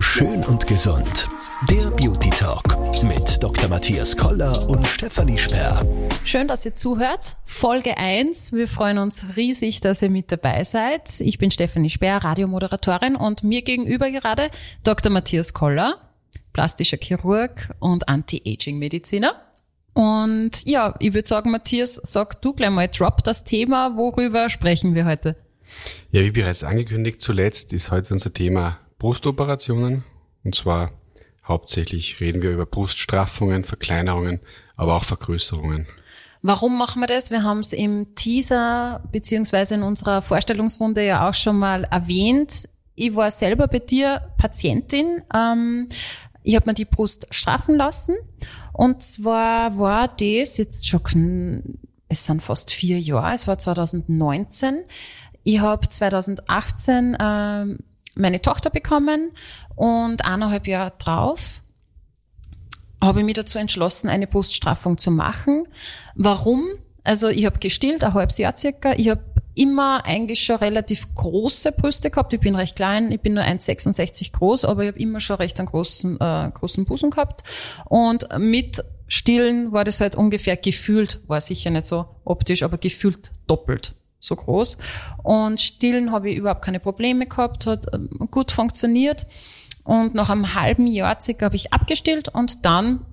[0.00, 1.28] Schön und gesund.
[1.70, 3.68] Der Beauty Talk mit Dr.
[3.68, 5.86] Matthias Koller und Stefanie Sperr.
[6.24, 7.36] Schön, dass ihr zuhört.
[7.44, 8.50] Folge 1.
[8.52, 11.20] Wir freuen uns riesig, dass ihr mit dabei seid.
[11.20, 14.50] Ich bin Stefanie Sperr, Radiomoderatorin und mir gegenüber gerade
[14.82, 15.12] Dr.
[15.12, 16.00] Matthias Koller,
[16.52, 19.36] plastischer Chirurg und Anti-Aging-Mediziner.
[19.94, 23.96] Und ja, ich würde sagen, Matthias, sag du gleich mal, drop das Thema.
[23.96, 25.36] Worüber sprechen wir heute?
[26.10, 30.04] Ja, wie bereits angekündigt, zuletzt ist heute unser Thema Brustoperationen.
[30.44, 30.92] Und zwar
[31.44, 34.38] hauptsächlich reden wir über Bruststraffungen, Verkleinerungen,
[34.76, 35.88] aber auch Vergrößerungen.
[36.40, 37.32] Warum machen wir das?
[37.32, 42.68] Wir haben es im Teaser beziehungsweise in unserer Vorstellungsrunde ja auch schon mal erwähnt.
[42.94, 45.22] Ich war selber bei dir Patientin.
[45.34, 45.88] Ähm,
[46.44, 48.14] ich habe mir die Brust straffen lassen.
[48.72, 54.84] Und zwar war das jetzt schon, es sind fast vier Jahre, es war 2019.
[55.42, 57.78] Ich habe 2018 ähm,
[58.14, 59.32] meine Tochter bekommen
[59.74, 61.62] und eineinhalb Jahre drauf
[63.02, 65.66] habe ich mich dazu entschlossen, eine Bruststraffung zu machen.
[66.14, 66.64] Warum?
[67.02, 68.92] Also ich habe gestillt, ein halbes Jahr circa.
[68.92, 69.24] Ich habe
[69.54, 72.32] immer eigentlich schon relativ große Brüste gehabt.
[72.32, 75.58] Ich bin recht klein, ich bin nur 1,66 groß, aber ich habe immer schon recht
[75.58, 77.42] einen großen, äh, großen Busen gehabt.
[77.86, 83.32] Und mit Stillen war das halt ungefähr gefühlt, war sicher nicht so optisch, aber gefühlt
[83.46, 84.78] doppelt so groß.
[85.22, 89.26] Und Stillen habe ich überhaupt keine Probleme gehabt, hat ähm, gut funktioniert.
[89.84, 93.04] Und nach einem halben Jahr circa habe ich abgestillt und dann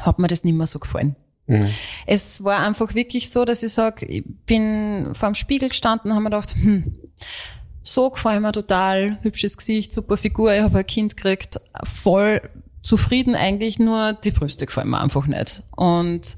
[0.00, 1.16] hat mir das nicht mehr so gefallen.
[1.46, 1.68] Mhm.
[2.06, 6.16] Es war einfach wirklich so, dass ich sage, ich bin vor dem Spiegel gestanden und
[6.16, 6.96] habe mir gedacht, hm,
[7.82, 12.40] so gefällt mir total, hübsches Gesicht, super Figur, ich habe ein Kind gekriegt, voll
[12.80, 15.62] zufrieden eigentlich, nur die Brüste gefallen mir einfach nicht.
[15.76, 16.36] Und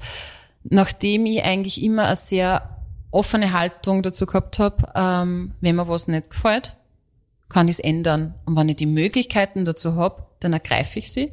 [0.63, 2.80] nachdem ich eigentlich immer eine sehr
[3.11, 6.75] offene Haltung dazu gehabt habe, ähm, wenn mir was nicht gefällt,
[7.49, 8.33] kann ich es ändern.
[8.45, 11.31] Und wenn ich die Möglichkeiten dazu habe, dann ergreife ich sie.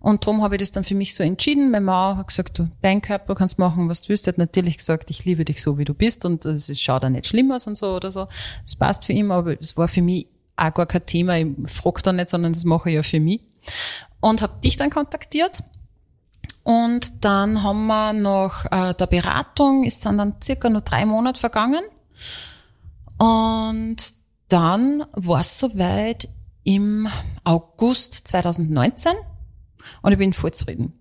[0.00, 1.70] Und darum habe ich das dann für mich so entschieden.
[1.70, 4.26] Meine Mama hat gesagt, du, dein Körper kannst machen, was du willst.
[4.26, 7.08] Er hat natürlich gesagt, ich liebe dich so, wie du bist und es schaut auch
[7.08, 8.28] nicht schlimm aus und so oder so.
[8.62, 11.36] Das passt für ihn, aber es war für mich auch gar kein Thema.
[11.36, 13.40] Ich frage da nicht, sondern das mache ich ja für mich.
[14.20, 15.62] Und habe dich dann kontaktiert
[16.68, 21.40] und dann haben wir nach äh, der Beratung, es sind dann circa nur drei Monate
[21.40, 21.82] vergangen.
[23.16, 23.96] Und
[24.48, 26.28] dann war es soweit
[26.64, 27.08] im
[27.42, 29.12] August 2019
[30.02, 30.92] und ich bin voll zufrieden.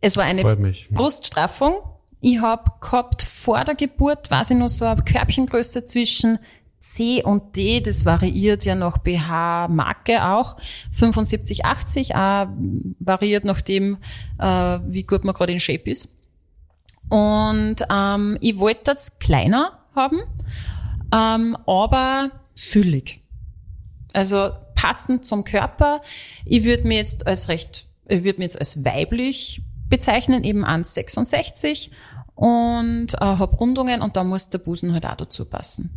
[0.00, 0.44] Es war eine
[0.92, 1.74] Bruststraffung.
[2.20, 6.38] Ich habe gehabt vor der Geburt, weiß ich noch, so eine Körbchengröße zwischen
[6.80, 10.56] C und D, das variiert ja nach BH-Marke auch.
[10.92, 12.48] 75, 80 auch
[12.98, 13.98] variiert nach dem,
[14.38, 16.08] äh, wie gut man gerade in Shape ist.
[17.10, 20.20] Und ähm, ich wollte das kleiner haben,
[21.12, 23.20] ähm, aber füllig.
[24.12, 26.00] Also passend zum Körper.
[26.46, 31.90] Ich würde mir jetzt als recht, ich würde mir jetzt als weiblich bezeichnen, eben 1,66
[32.34, 35.90] und äh, habe Rundungen und da muss der Busen halt auch dazu passen.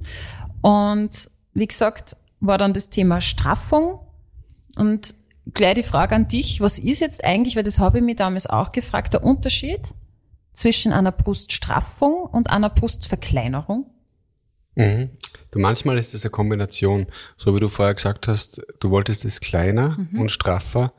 [0.64, 4.00] Und wie gesagt, war dann das Thema Straffung
[4.78, 5.14] und
[5.54, 8.48] gleich die Frage an dich, was ist jetzt eigentlich, weil das habe ich mir damals
[8.48, 9.94] auch gefragt, der Unterschied
[10.54, 13.88] zwischen einer Bruststraffung und einer Brustverkleinerung?
[14.76, 15.10] Mhm.
[15.52, 17.08] Du, manchmal ist es eine Kombination,
[17.38, 20.22] so wie du vorher gesagt hast, du wolltest es kleiner mhm.
[20.22, 20.94] und straffer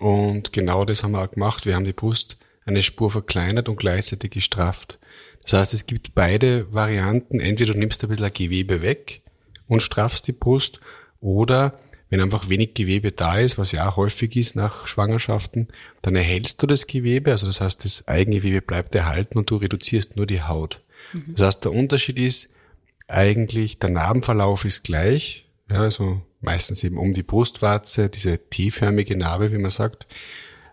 [0.00, 1.64] und genau das haben wir auch gemacht.
[1.64, 2.36] Wir haben die Brust
[2.66, 4.98] eine Spur verkleinert und gleichzeitig gestrafft.
[5.48, 7.40] Das heißt, es gibt beide Varianten.
[7.40, 9.22] Entweder du nimmst ein bisschen Gewebe weg
[9.66, 10.80] und straffst die Brust
[11.20, 11.78] oder
[12.10, 15.68] wenn einfach wenig Gewebe da ist, was ja auch häufig ist nach Schwangerschaften,
[16.02, 20.16] dann erhältst du das Gewebe, also das heißt, das Eigengewebe bleibt erhalten und du reduzierst
[20.16, 20.82] nur die Haut.
[21.12, 21.34] Mhm.
[21.36, 22.50] Das heißt, der Unterschied ist
[23.08, 29.52] eigentlich, der Narbenverlauf ist gleich, ja, also meistens eben um die Brustwarze, diese T-förmige Narbe,
[29.52, 30.06] wie man sagt,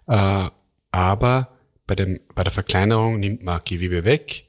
[0.08, 0.50] äh,
[0.91, 1.50] aber
[1.88, 4.46] bei, dem, bei der Verkleinerung nimmt man Gewebe weg,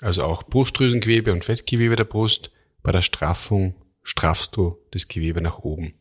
[0.00, 2.50] also auch Brustdrüsengewebe und Fettgewebe der Brust.
[2.82, 5.94] Bei der Straffung straffst du das Gewebe nach oben.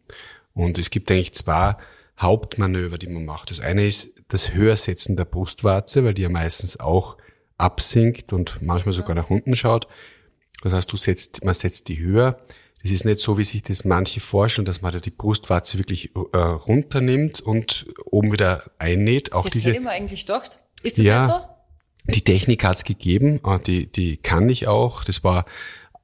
[0.54, 1.76] Und es gibt eigentlich zwei
[2.20, 3.50] Hauptmanöver, die man macht.
[3.50, 7.18] Das eine ist das Höhersetzen der Brustwarze, weil die ja meistens auch
[7.58, 9.88] absinkt und manchmal sogar nach unten schaut.
[10.64, 12.40] Das heißt, du setzt, man setzt die höher.
[12.82, 16.16] Das ist nicht so, wie sich das manche vorstellen, dass man da die Brustwarze wirklich
[16.16, 19.34] äh, runternimmt und oben wieder einnäht.
[19.34, 20.62] Auch das diese, hätte ich mir eigentlich gedacht.
[20.82, 21.42] Ist das ja, nicht so?
[22.10, 25.04] Die Technik hat's gegeben, die, die kann ich auch.
[25.04, 25.46] Das war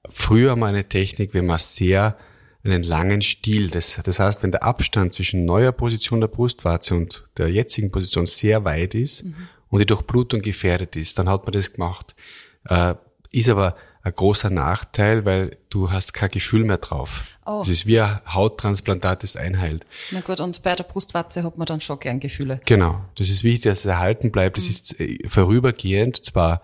[0.09, 2.17] früher meine Technik, wenn man sehr
[2.63, 7.23] einen langen Stiel, das, das heißt, wenn der Abstand zwischen neuer Position der Brustwarze und
[7.37, 9.35] der jetzigen Position sehr weit ist mhm.
[9.69, 12.15] und die Durchblutung gefährdet ist, dann hat man das gemacht.
[12.67, 12.95] Äh,
[13.29, 17.25] ist aber ein großer Nachteil, weil du hast kein Gefühl mehr drauf.
[17.45, 17.59] Oh.
[17.59, 19.85] Das ist wie ein Hauttransplantat, das einheilt.
[20.11, 22.59] Na gut, und bei der Brustwarze hat man dann schon gern Gefühle.
[22.65, 23.05] Genau.
[23.15, 24.57] Das ist wichtig, dass es erhalten bleibt.
[24.57, 24.71] Das mhm.
[24.71, 26.61] ist äh, vorübergehend zwar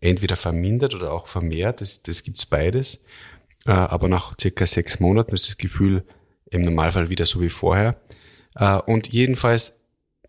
[0.00, 3.04] entweder vermindert oder auch vermehrt, das, das gibt's beides.
[3.66, 6.04] Äh, aber nach circa sechs Monaten ist das Gefühl
[6.50, 7.96] im Normalfall wieder so wie vorher.
[8.54, 9.80] Äh, und jedenfalls,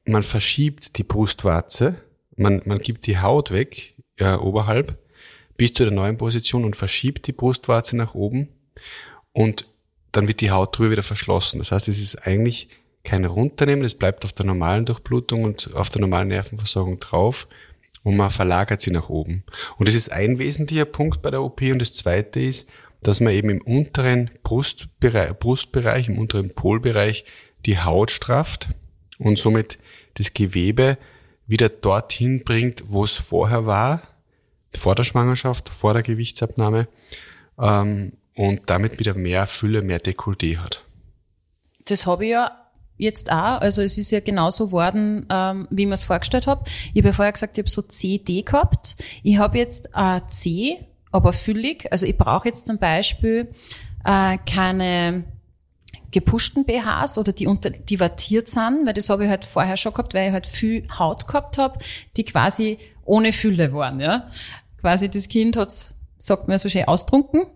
[0.06, 1.96] man verschiebt die Brustwarze,
[2.36, 4.98] man, man gibt die Haut weg, äh, oberhalb,
[5.58, 8.50] bis zu der neuen Position und verschiebt die Brustwarze nach oben
[9.32, 9.68] und
[10.16, 11.60] dann wird die Haut drüber wieder verschlossen.
[11.60, 12.70] Das heißt, es ist eigentlich
[13.04, 17.48] kein Runternehmen, es bleibt auf der normalen Durchblutung und auf der normalen Nervenversorgung drauf
[18.04, 19.44] und man verlagert sie nach oben.
[19.78, 22.70] Und das ist ein wesentlicher Punkt bei der OP und das zweite ist,
[23.02, 27.26] dass man eben im unteren Brustbereich, Brustbereich im unteren Polbereich
[27.66, 28.70] die Haut strafft
[29.20, 29.78] und somit
[30.16, 30.98] das Gewebe
[31.46, 34.02] wieder dorthin bringt, wo es vorher war,
[34.74, 36.88] vor der Schwangerschaft, vor der Gewichtsabnahme
[37.60, 40.84] ähm, und damit wieder mehr Fülle, mehr Dekolleté hat.
[41.86, 42.52] Das habe ich ja
[42.98, 46.64] jetzt auch, also es ist ja genauso worden, ähm, wie ich mir es vorgestellt habe.
[46.94, 48.96] Ich habe ja vorher gesagt, ich habe so C, D gehabt.
[49.24, 51.92] Ich habe jetzt äh, C, aber füllig.
[51.92, 53.48] Also ich brauche jetzt zum Beispiel
[54.06, 55.26] äh, keine
[56.12, 59.92] gepuschten BHs oder die unter, die wattiert sind, weil das habe ich halt vorher schon
[59.92, 61.80] gehabt, weil ich halt viel Haut gehabt habe,
[62.16, 64.28] die quasi ohne Fülle waren, ja.
[64.80, 67.48] Quasi das Kind hat's, sagt man so schön, austrunken.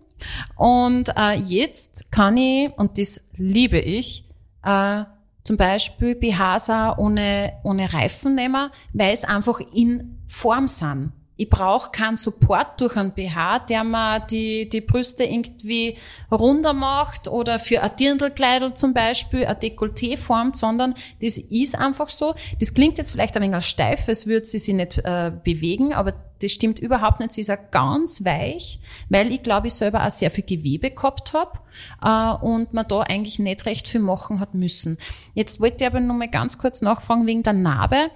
[0.56, 4.24] Und äh, jetzt kann ich, und das liebe ich,
[4.64, 5.04] äh,
[5.42, 11.12] zum Beispiel BHs ohne, ohne Reifen nehmen, weil es einfach in Form sind.
[11.40, 15.96] Ich brauche keinen Support durch einen BH, der mir die, die Brüste irgendwie
[16.30, 22.10] runder macht oder für ein Dirndlkleidel zum Beispiel ein Dekolleté formt, sondern das ist einfach
[22.10, 22.34] so.
[22.58, 26.12] Das klingt jetzt vielleicht ein wenig steif, als würde sie sich nicht äh, bewegen, aber
[26.42, 27.32] das stimmt überhaupt nicht.
[27.32, 28.78] Sie ist auch ganz weich,
[29.08, 31.58] weil ich glaube, ich selber auch sehr viel Gewebe gehabt habe
[32.04, 34.98] äh, und man da eigentlich nicht recht viel machen hat müssen.
[35.32, 38.10] Jetzt wollte ich aber noch mal ganz kurz nachfragen wegen der Narbe.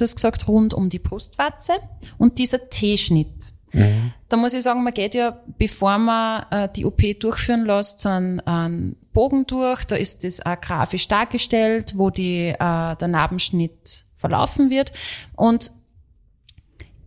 [0.00, 1.74] Du hast gesagt, rund um die Brustwarze
[2.16, 3.52] und dieser T-Schnitt.
[3.72, 4.14] Mhm.
[4.30, 8.08] Da muss ich sagen, man geht ja, bevor man äh, die OP durchführen lässt, so
[8.08, 9.84] einen, einen Bogen durch.
[9.84, 14.92] Da ist das auch grafisch dargestellt, wo die, äh, der Narbenschnitt verlaufen wird.
[15.36, 15.70] Und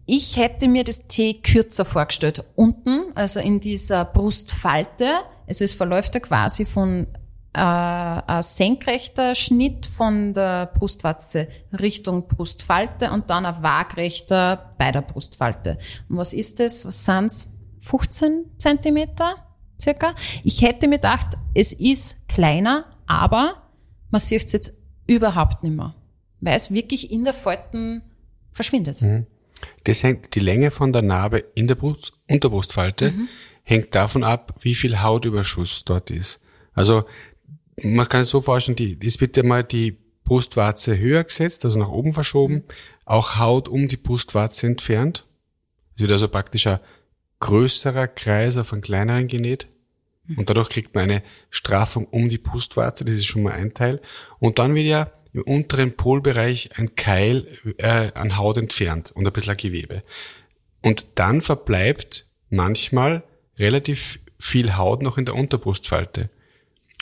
[0.05, 2.43] ich hätte mir das T kürzer vorgestellt.
[2.55, 5.15] Unten, also in dieser Brustfalte.
[5.47, 7.07] Also es verläuft ja quasi von
[7.53, 11.47] äh, ein senkrechter Schnitt von der Brustwarze
[11.79, 15.77] Richtung Brustfalte und dann ein waagrechter bei der Brustfalte.
[16.09, 16.85] Und was ist das?
[16.85, 17.47] Was sind's?
[17.81, 19.35] 15 Zentimeter
[19.79, 20.15] circa?
[20.43, 23.69] Ich hätte mir gedacht, es ist kleiner, aber
[24.09, 24.73] man sieht es jetzt
[25.05, 25.93] überhaupt nicht mehr,
[26.39, 28.01] weil es wirklich in der Falten
[28.53, 29.01] verschwindet.
[29.01, 29.27] Mhm.
[29.83, 33.27] Das hängt, die Länge von der Narbe in der Brust, Unterbrustfalte mhm.
[33.63, 36.41] hängt davon ab, wie viel Hautüberschuss dort ist.
[36.73, 37.03] Also
[37.81, 41.89] man kann es so vorstellen, die, es wird einmal die Brustwarze höher gesetzt, also nach
[41.89, 42.63] oben verschoben,
[43.05, 45.25] auch Haut um die Brustwarze entfernt.
[45.95, 46.79] Es wird also praktisch ein
[47.39, 49.67] größerer Kreis auf einen kleineren genäht.
[50.37, 53.99] Und dadurch kriegt man eine Straffung um die Brustwarze, das ist schon mal ein Teil.
[54.39, 57.47] Und dann wird ja im unteren Polbereich ein Keil
[57.77, 60.03] äh, an Haut entfernt und ein bisschen Gewebe.
[60.81, 63.23] Und dann verbleibt manchmal
[63.57, 66.29] relativ viel Haut noch in der Unterbrustfalte.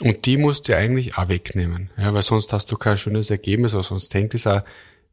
[0.00, 3.74] Und die musst du eigentlich auch wegnehmen, ja, weil sonst hast du kein schönes Ergebnis,
[3.74, 4.62] oder sonst hängt es auch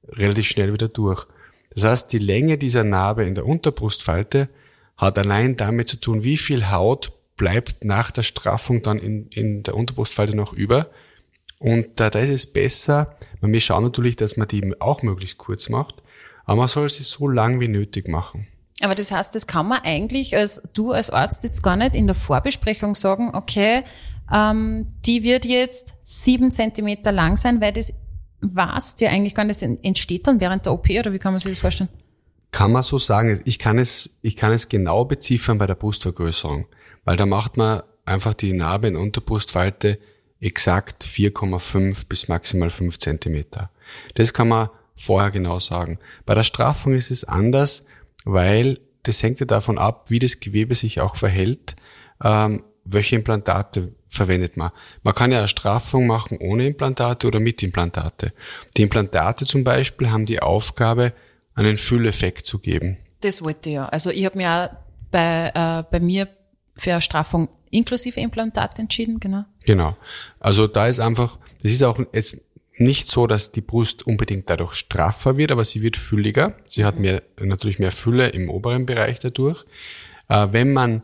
[0.07, 1.27] relativ schnell wieder durch.
[1.71, 4.49] Das heißt, die Länge dieser Narbe in der Unterbrustfalte
[4.97, 9.63] hat allein damit zu tun, wie viel Haut bleibt nach der Straffung dann in, in
[9.63, 10.89] der Unterbrustfalte noch über.
[11.59, 15.69] Und da, da ist es besser, wir schauen natürlich, dass man die auch möglichst kurz
[15.69, 15.95] macht,
[16.45, 18.47] aber man soll sie so lang wie nötig machen.
[18.81, 22.07] Aber das heißt, das kann man eigentlich als du als Arzt jetzt gar nicht in
[22.07, 23.83] der Vorbesprechung sagen, okay,
[24.33, 27.93] ähm, die wird jetzt sieben Zentimeter lang sein, weil das
[28.41, 31.39] weißt ja eigentlich gar nicht, das entsteht dann während der OP oder wie kann man
[31.39, 31.89] sich das vorstellen?
[32.51, 33.41] Kann man so sagen.
[33.45, 36.65] Ich kann es, ich kann es genau beziffern bei der Brustvergrößerung,
[37.05, 39.99] weil da macht man einfach die Narbe in Unterbrustfalte
[40.39, 43.69] exakt 4,5 bis maximal 5 Zentimeter.
[44.15, 45.99] Das kann man vorher genau sagen.
[46.25, 47.85] Bei der Straffung ist es anders,
[48.25, 51.75] weil das hängt ja davon ab, wie das Gewebe sich auch verhält,
[52.23, 54.71] ähm, welche Implantate verwendet man.
[55.03, 58.33] Man kann ja eine Straffung machen ohne Implantate oder mit Implantate.
[58.75, 61.13] Die Implantate zum Beispiel haben die Aufgabe,
[61.55, 62.97] einen Fülleffekt zu geben.
[63.21, 63.85] Das wollte ich ja.
[63.87, 64.69] Also ich habe mir auch
[65.11, 66.27] bei, äh, bei mir
[66.75, 69.45] für eine Straffung inklusive Implantate entschieden, genau.
[69.65, 69.97] Genau.
[70.39, 72.41] Also da ist einfach, das ist auch jetzt
[72.77, 76.55] nicht so, dass die Brust unbedingt dadurch straffer wird, aber sie wird fülliger.
[76.65, 79.65] Sie hat mehr, natürlich mehr Fülle im oberen Bereich dadurch.
[80.29, 81.03] Äh, wenn man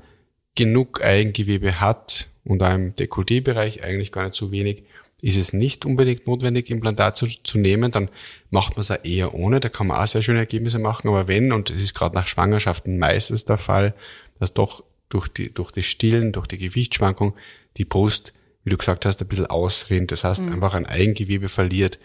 [0.56, 4.84] genug Eigengewebe hat und auch im Dekolleté-Bereich eigentlich gar nicht so wenig,
[5.22, 8.10] ist es nicht unbedingt notwendig, Implantat zu, zu nehmen, dann
[8.50, 9.60] macht man es auch eher ohne.
[9.60, 11.08] Da kann man auch sehr schöne Ergebnisse machen.
[11.08, 13.96] Aber wenn, und es ist gerade nach Schwangerschaften meistens der Fall,
[14.40, 17.36] dass doch durch die, durch das Stillen, durch die Gewichtsschwankung
[17.78, 18.34] die Brust,
[18.64, 20.12] wie du gesagt hast, ein bisschen ausrinnt.
[20.12, 20.54] Das heißt, mhm.
[20.54, 21.98] einfach ein Eigengewebe verliert.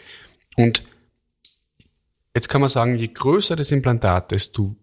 [0.56, 0.84] Und
[2.34, 4.76] jetzt kann man sagen, je größer das Implantat, desto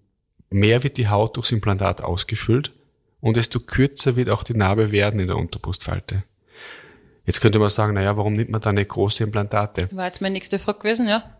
[0.49, 2.73] mehr wird die Haut durchs Implantat ausgefüllt
[3.19, 6.23] und desto kürzer wird auch die Narbe werden in der Unterbrustfalte.
[7.25, 9.89] Jetzt könnte man sagen, naja, warum nimmt man da nicht große Implantate?
[9.91, 11.37] War jetzt meine nächste Frage gewesen, ja?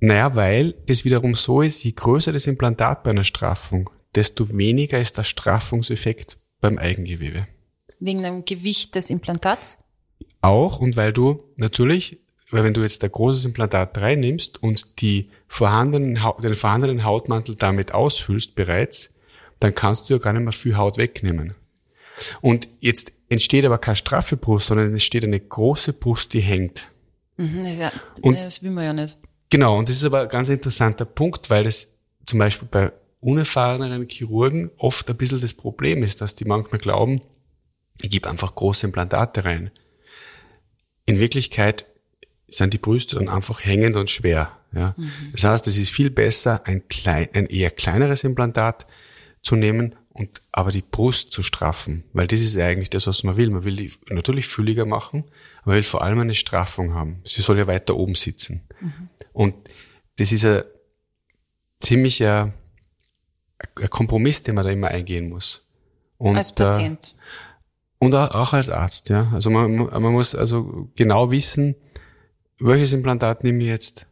[0.00, 5.00] Naja, weil das wiederum so ist, je größer das Implantat bei einer Straffung, desto weniger
[5.00, 7.46] ist der Straffungseffekt beim Eigengewebe.
[8.00, 9.84] Wegen dem Gewicht des Implantats?
[10.40, 12.20] Auch und weil du natürlich,
[12.50, 17.92] weil wenn du jetzt ein großes Implantat reinnimmst und die vorhandenen, den vorhandenen Hautmantel damit
[17.92, 19.14] ausfüllst bereits,
[19.60, 21.54] dann kannst du ja gar nicht mehr viel Haut wegnehmen.
[22.40, 26.88] Und jetzt entsteht aber keine straffe Brust, sondern es entsteht eine große Brust, die hängt.
[27.36, 29.18] Mhm, das, ja, und, das will man ja nicht.
[29.50, 34.08] Genau, und das ist aber ein ganz interessanter Punkt, weil das zum Beispiel bei unerfahrenen
[34.08, 37.20] Chirurgen oft ein bisschen das Problem ist, dass die manchmal glauben,
[38.00, 39.70] ich gebe einfach große Implantate rein.
[41.06, 41.84] In Wirklichkeit
[42.48, 44.56] sind die Brüste dann einfach hängend und schwer.
[44.72, 44.94] Ja?
[44.96, 45.10] Mhm.
[45.32, 48.86] Das heißt, es ist viel besser, ein, klein, ein eher kleineres Implantat
[49.42, 53.36] zu nehmen und aber die Brust zu straffen, weil das ist eigentlich das, was man
[53.36, 53.50] will.
[53.50, 55.24] Man will die natürlich fülliger machen,
[55.62, 57.22] aber man will vor allem eine Straffung haben.
[57.24, 58.62] Sie soll ja weiter oben sitzen.
[58.80, 59.08] Mhm.
[59.32, 59.54] Und
[60.16, 60.62] das ist ein
[61.80, 62.52] ziemlicher
[63.76, 65.66] ein Kompromiss, den man da immer eingehen muss.
[66.18, 67.14] Und, als Patient.
[68.00, 69.30] Äh, und auch als Arzt, ja.
[69.32, 71.74] Also man, man muss also genau wissen,
[72.58, 74.06] welches Implantat nehme ich jetzt,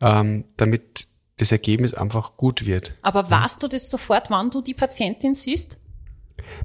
[0.00, 1.06] ähm, damit
[1.42, 2.94] das Ergebnis einfach gut wird.
[3.02, 5.78] Aber weißt du das sofort, wann du die Patientin siehst?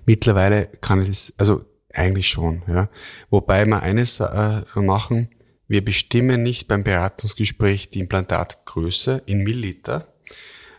[0.06, 2.90] Mittlerweile kann ich das, also eigentlich schon, ja.
[3.30, 5.30] Wobei wir eines äh, machen,
[5.68, 10.14] wir bestimmen nicht beim Beratungsgespräch die Implantatgröße in Milliliter.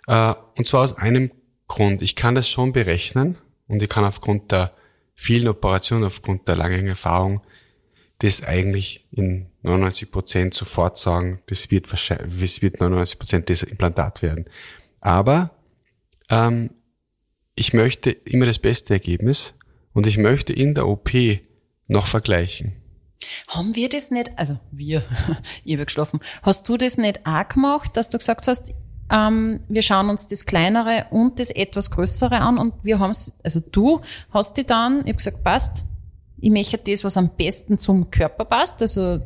[0.06, 1.30] Äh, und zwar aus einem
[1.66, 2.02] Grund.
[2.02, 3.36] Ich kann das schon berechnen
[3.66, 4.72] und ich kann aufgrund der
[5.14, 7.42] vielen Operationen, aufgrund der langen Erfahrung,
[8.18, 13.62] das eigentlich in 99 Prozent sofort sagen, das wird wahrscheinlich, es wird 99 Prozent das
[13.62, 14.46] Implantat werden.
[15.00, 15.52] Aber
[16.28, 16.70] ähm,
[17.54, 19.54] ich möchte immer das beste Ergebnis
[19.92, 21.10] und ich möchte in der OP
[21.86, 22.72] noch vergleichen.
[23.48, 25.02] Haben wir das nicht, also wir,
[25.64, 28.74] ich habe geschlafen, hast du das nicht auch gemacht, dass du gesagt hast,
[29.10, 33.38] ähm, wir schauen uns das Kleinere und das etwas Größere an und wir haben es,
[33.42, 35.84] also du hast die dann, ich habe gesagt, passt,
[36.40, 39.20] ich möchte das, was am besten zum Körper passt, also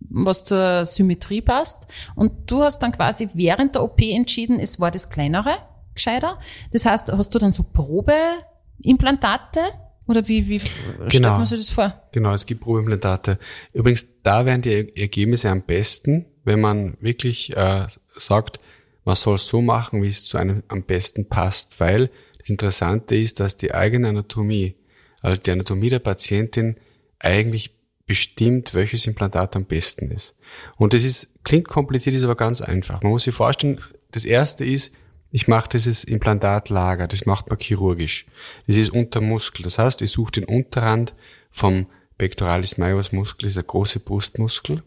[0.00, 1.86] was zur Symmetrie passt.
[2.14, 5.58] Und du hast dann quasi während der OP entschieden, es war das kleinere
[5.94, 6.38] gescheiter.
[6.72, 9.60] Das heißt, hast du dann so Probeimplantate?
[10.06, 11.08] Oder wie, wie genau.
[11.08, 12.02] stellt man sich das vor?
[12.12, 13.38] Genau, es gibt Probeimplantate.
[13.74, 18.58] Übrigens, da wären die Ergebnisse am besten, wenn man wirklich äh, sagt,
[19.04, 23.16] man soll es so machen, wie es zu einem am besten passt, weil das Interessante
[23.16, 24.76] ist, dass die eigene Anatomie,
[25.22, 26.76] also die Anatomie der Patientin
[27.18, 27.74] eigentlich
[28.06, 30.34] bestimmt, welches Implantat am besten ist.
[30.76, 33.02] Und das ist, klingt kompliziert, ist aber ganz einfach.
[33.02, 34.94] Man muss sich vorstellen, das erste ist,
[35.30, 38.26] ich mache dieses Implantatlager, das macht man chirurgisch.
[38.66, 39.62] Das ist unter Muskel.
[39.62, 41.14] Das heißt, ich suche den Unterrand
[41.50, 44.82] vom Pectoralis major Muskel, das ist der große Brustmuskel,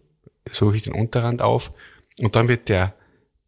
[0.51, 1.71] suche ich den Unterrand auf
[2.17, 2.95] und dann wird der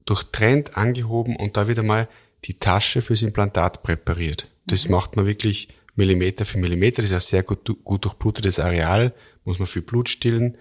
[0.06, 2.08] durchtrennt, angehoben und da wird einmal
[2.46, 4.50] die Tasche fürs Implantat präpariert.
[4.68, 4.92] Das mhm.
[4.92, 7.02] macht man wirklich Millimeter für Millimeter.
[7.02, 9.14] Das ist ein sehr gut, gut durchblutetes Areal,
[9.46, 10.58] muss man viel Blut stillen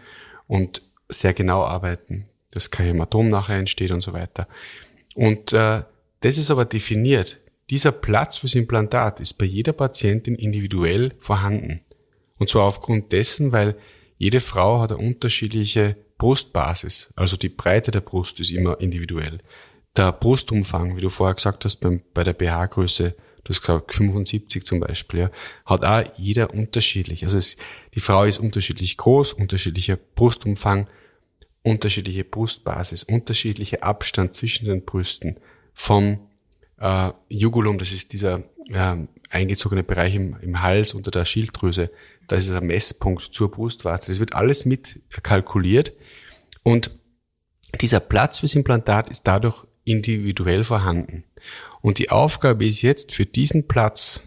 [0.46, 4.48] und sehr genau arbeiten, dass kein Hämatom nachher entsteht und so weiter.
[5.14, 5.82] Und äh,
[6.20, 7.38] das ist aber definiert.
[7.70, 11.80] Dieser Platz fürs Implantat ist bei jeder Patientin individuell vorhanden.
[12.38, 13.76] Und zwar aufgrund dessen, weil
[14.18, 17.12] jede Frau hat eine unterschiedliche Brustbasis.
[17.16, 19.38] Also die Breite der Brust ist immer individuell.
[19.96, 24.64] Der Brustumfang, wie du vorher gesagt hast, beim, bei der BH-Größe du hast gesagt 75
[24.64, 25.30] zum Beispiel, ja,
[25.66, 27.24] hat auch jeder unterschiedlich.
[27.24, 27.56] Also es,
[27.94, 30.88] die Frau ist unterschiedlich groß, unterschiedlicher Brustumfang,
[31.62, 35.36] unterschiedliche Brustbasis, unterschiedlicher Abstand zwischen den Brüsten
[35.72, 36.28] vom
[36.78, 38.96] äh, Jugulum, das ist dieser äh,
[39.30, 41.90] eingezogene Bereich im, im Hals unter der Schilddrüse,
[42.28, 44.08] das ist ein Messpunkt zur Brustwarze.
[44.08, 45.92] Das wird alles mit kalkuliert
[46.62, 46.90] und
[47.80, 51.24] dieser Platz fürs Implantat ist dadurch individuell vorhanden.
[51.82, 54.22] Und die Aufgabe ist jetzt für diesen Platz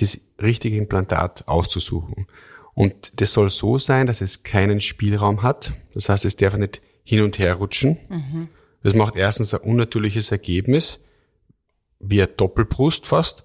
[0.00, 2.26] das richtige Implantat auszusuchen.
[2.74, 5.72] Und das soll so sein, dass es keinen Spielraum hat.
[5.94, 7.98] Das heißt, es darf nicht hin und her rutschen.
[8.08, 8.48] Mhm.
[8.82, 11.04] Das macht erstens ein unnatürliches Ergebnis,
[12.00, 13.44] wie eine Doppelbrust fast.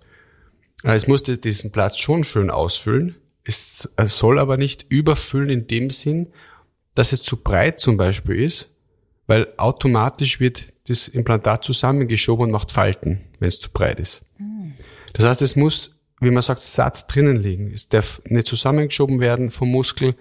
[0.84, 6.32] Es muss diesen Platz schon schön ausfüllen, es soll aber nicht überfüllen in dem Sinn,
[6.94, 8.70] dass es zu breit zum Beispiel ist,
[9.28, 14.24] weil automatisch wird das Implantat zusammengeschoben und macht Falten, wenn es zu breit ist.
[15.14, 17.72] Das heißt, es muss, wie man sagt, satt drinnen liegen.
[17.72, 20.16] Es darf nicht zusammengeschoben werden vom Muskel.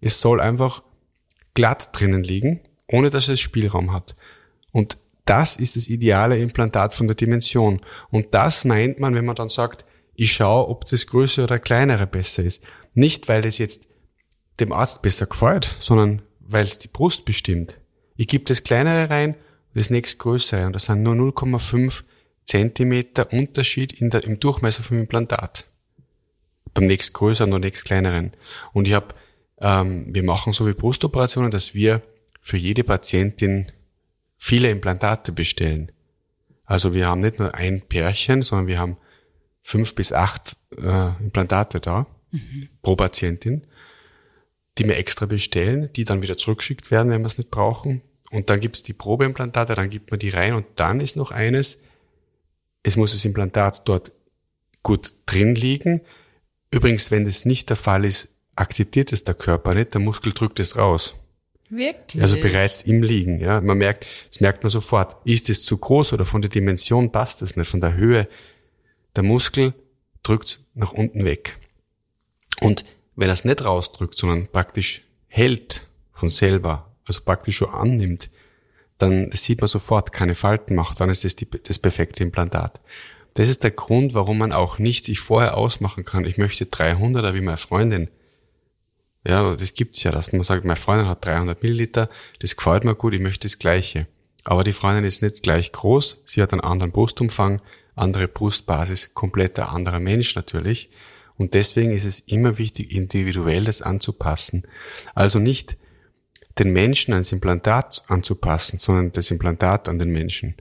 [0.00, 0.82] Es soll einfach
[1.54, 4.14] glatt drinnen liegen, ohne dass es Spielraum hat.
[4.70, 7.80] Und das ist das ideale Implantat von der Dimension.
[8.10, 12.06] Und das meint man, wenn man dann sagt, ich schaue, ob das größere oder kleinere
[12.06, 12.62] besser ist.
[12.92, 13.88] Nicht, weil es jetzt
[14.60, 17.80] dem Arzt besser gefällt, sondern weil es die Brust bestimmt.
[18.16, 19.34] Ich gebe das kleinere rein,
[19.74, 22.02] das nächst größere und das sind nur 0,5
[22.44, 25.64] Zentimeter Unterschied in der, im Durchmesser vom Implantat.
[26.74, 28.32] Beim nächst größeren und nächst kleineren.
[28.72, 29.14] Und ich habe,
[29.60, 32.02] ähm, wir machen so wie Brustoperationen, dass wir
[32.40, 33.72] für jede Patientin
[34.36, 35.90] viele Implantate bestellen.
[36.66, 38.96] Also wir haben nicht nur ein Pärchen, sondern wir haben
[39.62, 42.68] fünf bis acht äh, Implantate da mhm.
[42.82, 43.66] pro Patientin,
[44.78, 48.02] die wir extra bestellen, die dann wieder zurückgeschickt werden, wenn wir es nicht brauchen.
[48.34, 51.82] Und dann gibt's die Probeimplantate, dann gibt man die rein und dann ist noch eines,
[52.82, 54.10] es muss das Implantat dort
[54.82, 56.00] gut drin liegen.
[56.72, 60.58] Übrigens, wenn das nicht der Fall ist, akzeptiert es der Körper nicht, der Muskel drückt
[60.58, 61.14] es raus.
[61.70, 62.20] Wirklich?
[62.20, 63.60] Also bereits im Liegen, ja.
[63.60, 65.16] Man merkt, das merkt man sofort.
[65.24, 68.26] Ist es zu groß oder von der Dimension passt es nicht, von der Höhe.
[69.14, 69.74] Der Muskel
[70.24, 71.56] drückt nach unten weg.
[72.60, 78.30] Und wenn er es nicht rausdrückt, sondern praktisch hält von selber, also praktisch schon annimmt,
[78.98, 82.80] dann sieht man sofort keine Falten macht, dann ist das die, das perfekte Implantat.
[83.34, 87.34] Das ist der Grund, warum man auch nicht sich vorher ausmachen kann, ich möchte 300er
[87.34, 88.08] wie meine Freundin.
[89.26, 92.08] Ja, das gibt's ja, dass man sagt, meine Freundin hat 300 Milliliter,
[92.40, 94.06] das gefällt mir gut, ich möchte das Gleiche.
[94.44, 97.62] Aber die Freundin ist nicht gleich groß, sie hat einen anderen Brustumfang,
[97.96, 100.90] andere Brustbasis, komplett ein anderer Mensch natürlich.
[101.36, 104.66] Und deswegen ist es immer wichtig, individuell das anzupassen.
[105.14, 105.76] Also nicht
[106.58, 110.54] den Menschen ans Implantat anzupassen, sondern das Implantat an den Menschen.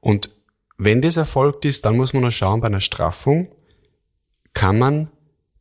[0.00, 0.30] Und
[0.76, 3.48] wenn das erfolgt ist, dann muss man noch schauen, bei einer Straffung
[4.54, 5.10] kann man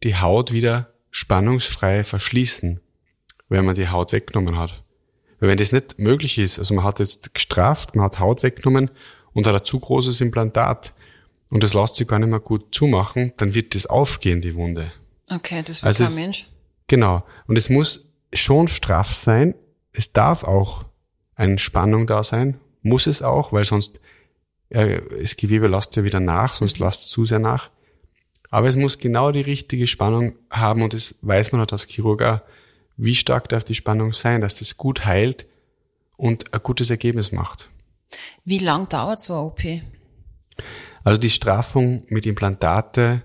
[0.03, 2.79] die Haut wieder spannungsfrei verschließen,
[3.49, 4.83] wenn man die Haut weggenommen hat.
[5.39, 8.89] Weil wenn das nicht möglich ist, also man hat jetzt gestraft, man hat Haut weggenommen
[9.33, 10.93] und hat ein zu großes Implantat
[11.49, 14.91] und das lässt sich gar nicht mehr gut zumachen, dann wird das aufgehen, die Wunde.
[15.29, 16.47] Okay, das wird also kein Mensch.
[16.87, 17.23] Genau.
[17.47, 19.53] Und es muss schon straff sein,
[19.93, 20.85] es darf auch
[21.35, 24.01] eine Spannung da sein, muss es auch, weil sonst
[24.69, 26.85] äh, das Gewebe lässt ja wieder nach, sonst mhm.
[26.85, 27.69] lasst es zu sehr nach.
[28.49, 32.21] Aber es muss genau die richtige Spannung haben und das weiß man halt als Chirurg
[32.21, 32.41] auch,
[32.97, 35.47] wie stark darf die Spannung sein, dass das gut heilt
[36.17, 37.69] und ein gutes Ergebnis macht.
[38.45, 39.61] Wie lang dauert so eine OP?
[41.03, 43.23] Also die Straffung mit Implantate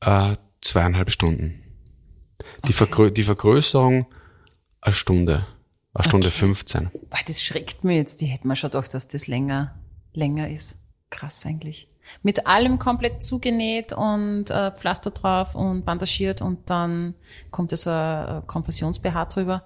[0.00, 1.62] äh, zweieinhalb Stunden.
[2.40, 2.72] Die, okay.
[2.72, 4.06] Vergrö die Vergrößerung
[4.80, 5.46] eine Stunde.
[5.96, 6.36] Eine Stunde okay.
[6.38, 6.90] 15.
[7.10, 8.20] Boah, das schreckt mir jetzt.
[8.20, 9.74] Die hätten mir schon gedacht, dass das länger,
[10.12, 10.78] länger ist.
[11.10, 11.88] Krass eigentlich.
[12.22, 17.14] Mit allem komplett zugenäht und äh, Pflaster drauf und bandagiert und dann
[17.50, 19.64] kommt da so ein Kompressions-BH drüber.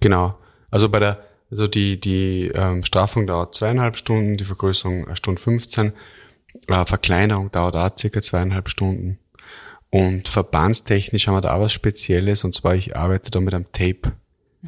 [0.00, 0.38] Genau.
[0.70, 5.40] Also bei der, also die, die ähm, Straffung dauert zweieinhalb Stunden, die Vergrößerung eine Stunde
[5.40, 5.92] 15,
[6.68, 9.18] äh, Verkleinerung dauert auch circa zweieinhalb Stunden.
[9.90, 13.72] Und verbandstechnisch haben wir da auch was Spezielles, und zwar ich arbeite da mit einem
[13.72, 14.12] Tape.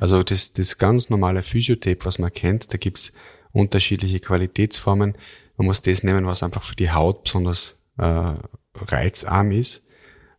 [0.01, 3.13] Also das, das ganz normale Physiotape, was man kennt, da gibt's
[3.53, 5.15] unterschiedliche Qualitätsformen.
[5.57, 8.35] Man muss das nehmen, was einfach für die Haut besonders äh,
[8.75, 9.87] reizarm ist.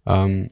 [0.06, 0.48] Ähm,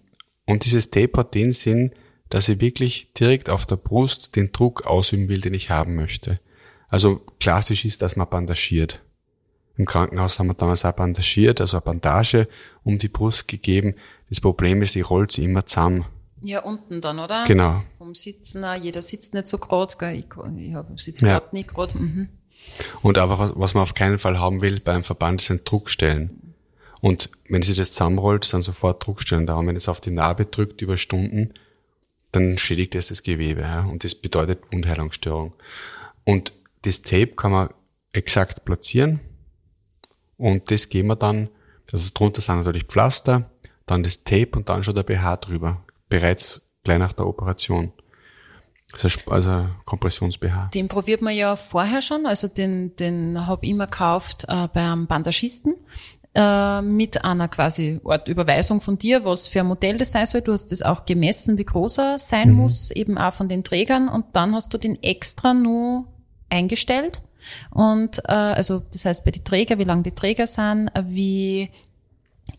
[0.45, 1.91] und dieses Tape hat den Sinn,
[2.29, 6.39] dass ich wirklich direkt auf der Brust den Druck ausüben will, den ich haben möchte.
[6.87, 9.01] Also klassisch ist, dass man bandagiert.
[9.77, 12.47] Im Krankenhaus haben wir damals auch bandagiert, also eine Bandage
[12.83, 13.95] um die Brust gegeben.
[14.29, 16.05] Das Problem ist, ich rollt sie immer zusammen.
[16.41, 17.45] Ja, unten dann, oder?
[17.45, 17.83] Genau.
[17.97, 18.75] Vom Sitzen auch.
[18.75, 20.15] Jeder sitzt nicht so gerade, gell?
[20.15, 20.25] Ich,
[20.57, 21.39] ich hab, sitze ja.
[21.39, 21.97] gerade nicht gerade.
[21.97, 22.29] Mhm.
[23.01, 26.55] Und einfach, was, was man auf keinen Fall haben will beim Verband, sind Druckstellen.
[26.99, 29.55] Und wenn sie das zusammenrollt, sind sofort Druckstellen da.
[29.55, 31.53] Und wenn es auf die Narbe drückt über Stunden,
[32.31, 33.61] dann schädigt es das Gewebe.
[33.61, 33.81] Ja?
[33.85, 35.53] Und das bedeutet Wundheilungsstörung.
[36.23, 37.69] Und das Tape kann man
[38.13, 39.19] exakt platzieren.
[40.37, 41.49] Und das gehen wir dann,
[41.91, 43.51] also drunter sind natürlich Pflaster,
[43.85, 47.91] dann das Tape und dann schon der BH drüber bereits gleich nach der Operation.
[48.93, 50.69] Also, also Kompressions-BH.
[50.73, 55.07] Den probiert man ja vorher schon, also den, den habe ich immer gekauft äh, beim
[55.07, 55.75] Bandagisten
[56.35, 60.41] äh, mit einer quasi Art Überweisung von dir, was für ein Modell das sein soll.
[60.41, 62.55] Du hast das auch gemessen, wie groß er sein mhm.
[62.55, 66.05] muss, eben auch von den Trägern und dann hast du den extra nur
[66.49, 67.23] eingestellt.
[67.69, 71.69] Und äh, also das heißt bei den Träger, wie lang die Träger sind, wie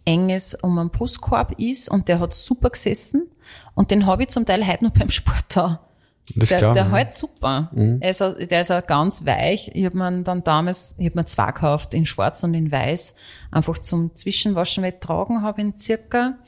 [0.04, 3.30] enges um einen Brustkorb ist und der hat super gesessen
[3.74, 5.88] und den habe ich zum Teil heute noch beim Sport da.
[6.36, 6.90] Das der, klar, der ja.
[6.92, 7.70] halt super.
[7.74, 9.72] Er ist, auch- der ist auch ganz weich.
[9.74, 13.16] Ich habe mir dann damals, ich habe mir zwei gekauft, in schwarz und in weiß.
[13.50, 16.38] Einfach zum Zwischenwaschen, tragen habe in circa,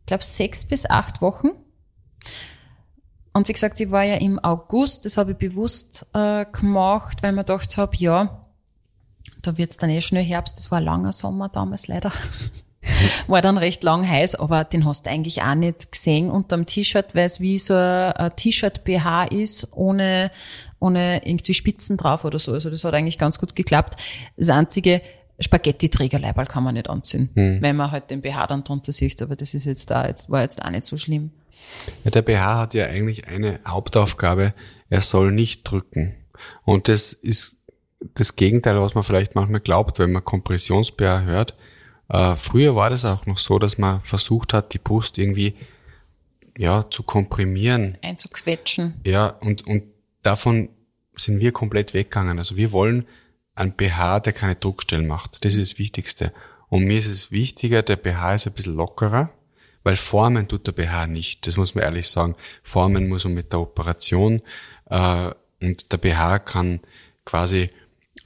[0.00, 1.48] ich glaube, sechs bis acht Wochen.
[3.32, 7.30] Und wie gesagt, ich war ja im August, das habe ich bewusst äh, gemacht, weil
[7.30, 8.46] ich mir gedacht habe, ja,
[9.40, 12.12] da wird's dann eh schnell Herbst, das war ein langer Sommer damals leider.
[13.26, 17.14] War dann recht lang heiß, aber den hast du eigentlich auch nicht gesehen unterm T-Shirt,
[17.14, 20.30] weil es wie so ein T-Shirt-BH ist, ohne,
[20.80, 22.52] ohne irgendwie Spitzen drauf oder so.
[22.52, 24.00] Also das hat eigentlich ganz gut geklappt.
[24.36, 25.00] Das einzige
[25.38, 29.54] Spaghetti-Trägerleiberl kann man nicht anziehen, wenn man halt den BH dann drunter sieht, aber das
[29.54, 31.30] ist jetzt da, jetzt, war jetzt auch nicht so schlimm.
[32.04, 34.54] Ja, der BH hat ja eigentlich eine Hauptaufgabe,
[34.88, 36.14] er soll nicht drücken.
[36.64, 37.58] Und das ist
[38.14, 41.54] das Gegenteil, was man vielleicht manchmal glaubt, wenn man Kompressions-BH hört.
[42.12, 45.56] Äh, früher war das auch noch so, dass man versucht hat, die Brust irgendwie
[46.58, 47.96] ja, zu komprimieren.
[48.02, 49.00] Einzuquetschen.
[49.04, 49.84] Ja, und, und
[50.22, 50.68] davon
[51.16, 52.38] sind wir komplett weggegangen.
[52.38, 53.06] Also wir wollen
[53.54, 55.42] einen BH, der keine Druckstellen macht.
[55.44, 56.34] Das ist das Wichtigste.
[56.68, 59.30] Und mir ist es wichtiger, der BH ist ein bisschen lockerer,
[59.82, 61.46] weil formen tut der BH nicht.
[61.46, 62.36] Das muss man ehrlich sagen.
[62.62, 64.42] Formen muss man mit der Operation
[64.90, 65.30] äh,
[65.62, 66.80] und der BH kann
[67.24, 67.70] quasi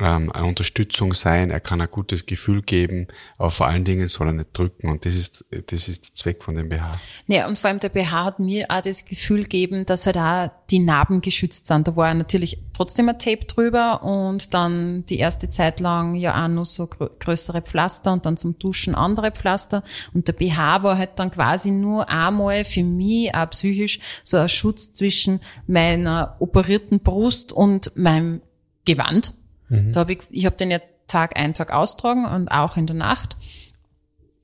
[0.01, 3.07] ähm, eine Unterstützung sein, er kann ein gutes Gefühl geben,
[3.39, 6.43] aber vor allen Dingen soll er nicht drücken und das ist, das ist der Zweck
[6.43, 7.01] von dem BH.
[7.27, 10.51] Ja, und vor allem der BH hat mir auch das Gefühl gegeben, dass halt auch
[10.71, 11.89] die Narben geschützt sind.
[11.89, 16.49] Da war natürlich trotzdem ein Tape drüber und dann die erste Zeit lang ja auch
[16.49, 19.83] nur so grö- größere Pflaster und dann zum Duschen andere Pflaster.
[20.13, 24.49] Und der BH war halt dann quasi nur einmal für mich auch psychisch so ein
[24.49, 28.43] Schutz zwischen meiner operierten Brust und meinem
[28.85, 29.35] Gewand.
[29.69, 32.97] Da hab ich, ich habe den ja Tag ein, Tag austragen und auch in der
[32.97, 33.37] Nacht.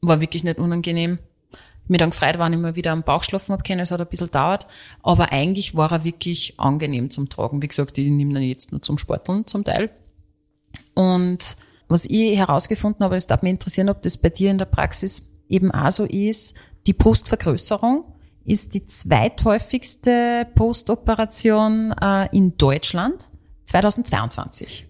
[0.00, 1.18] War wirklich nicht unangenehm.
[1.88, 3.80] Mir dann gefreut, wann ich mal wieder am Bauch schlafen hab können.
[3.80, 4.66] Es hat ein bisschen dauert.
[5.02, 7.60] Aber eigentlich war er wirklich angenehm zum Tragen.
[7.62, 9.90] Wie gesagt, ich nehme ihn jetzt nur zum Sporteln zum Teil.
[10.94, 11.56] Und
[11.88, 15.28] was ich herausgefunden habe, das darf mich interessieren, ob das bei dir in der Praxis
[15.48, 16.54] eben auch so ist,
[16.86, 18.04] die Brustvergrößerung
[18.44, 23.30] ist die zweithäufigste Postoperation äh, in Deutschland
[23.72, 24.86] 2022.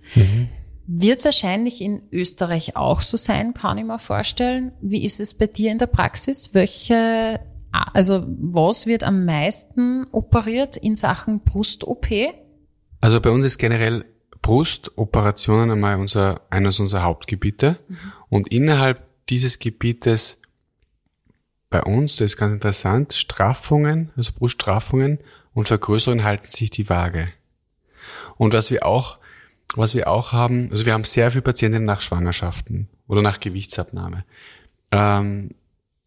[0.86, 4.72] Wird wahrscheinlich in Österreich auch so sein, kann ich mir vorstellen.
[4.80, 6.50] Wie ist es bei dir in der Praxis?
[6.52, 7.40] Welche,
[7.70, 12.08] also was wird am meisten operiert in Sachen Brust-OP?
[13.00, 14.04] Also bei uns ist generell
[14.42, 17.78] Brustoperationen einmal unser, eines unserer Hauptgebiete.
[18.28, 20.42] Und innerhalb dieses Gebietes
[21.70, 25.18] bei uns, das ist ganz interessant, Straffungen, also Bruststraffungen
[25.54, 27.28] und Vergrößerungen halten sich die Waage.
[28.36, 29.18] Und was wir auch,
[29.74, 34.24] was wir auch haben, also wir haben sehr viele Patientinnen nach Schwangerschaften oder nach Gewichtsabnahme.
[34.90, 35.50] Ähm,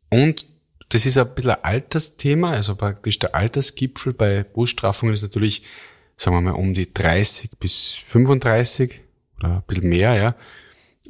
[0.09, 0.47] und
[0.89, 5.63] das ist ein bisschen ein Altersthema, also praktisch der Altersgipfel bei Bruststraffungen ist natürlich,
[6.15, 9.01] sagen wir mal, um die 30 bis 35
[9.39, 10.35] oder ein bisschen mehr, ja.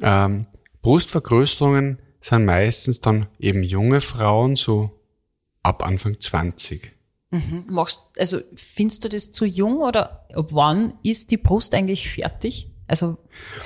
[0.00, 0.46] Ähm,
[0.82, 4.98] Brustvergrößerungen sind meistens dann eben junge Frauen, so
[5.62, 6.95] ab Anfang 20.
[7.68, 12.70] Machst, also findest du das zu jung oder ab wann ist die Brust eigentlich fertig?
[12.86, 13.18] Also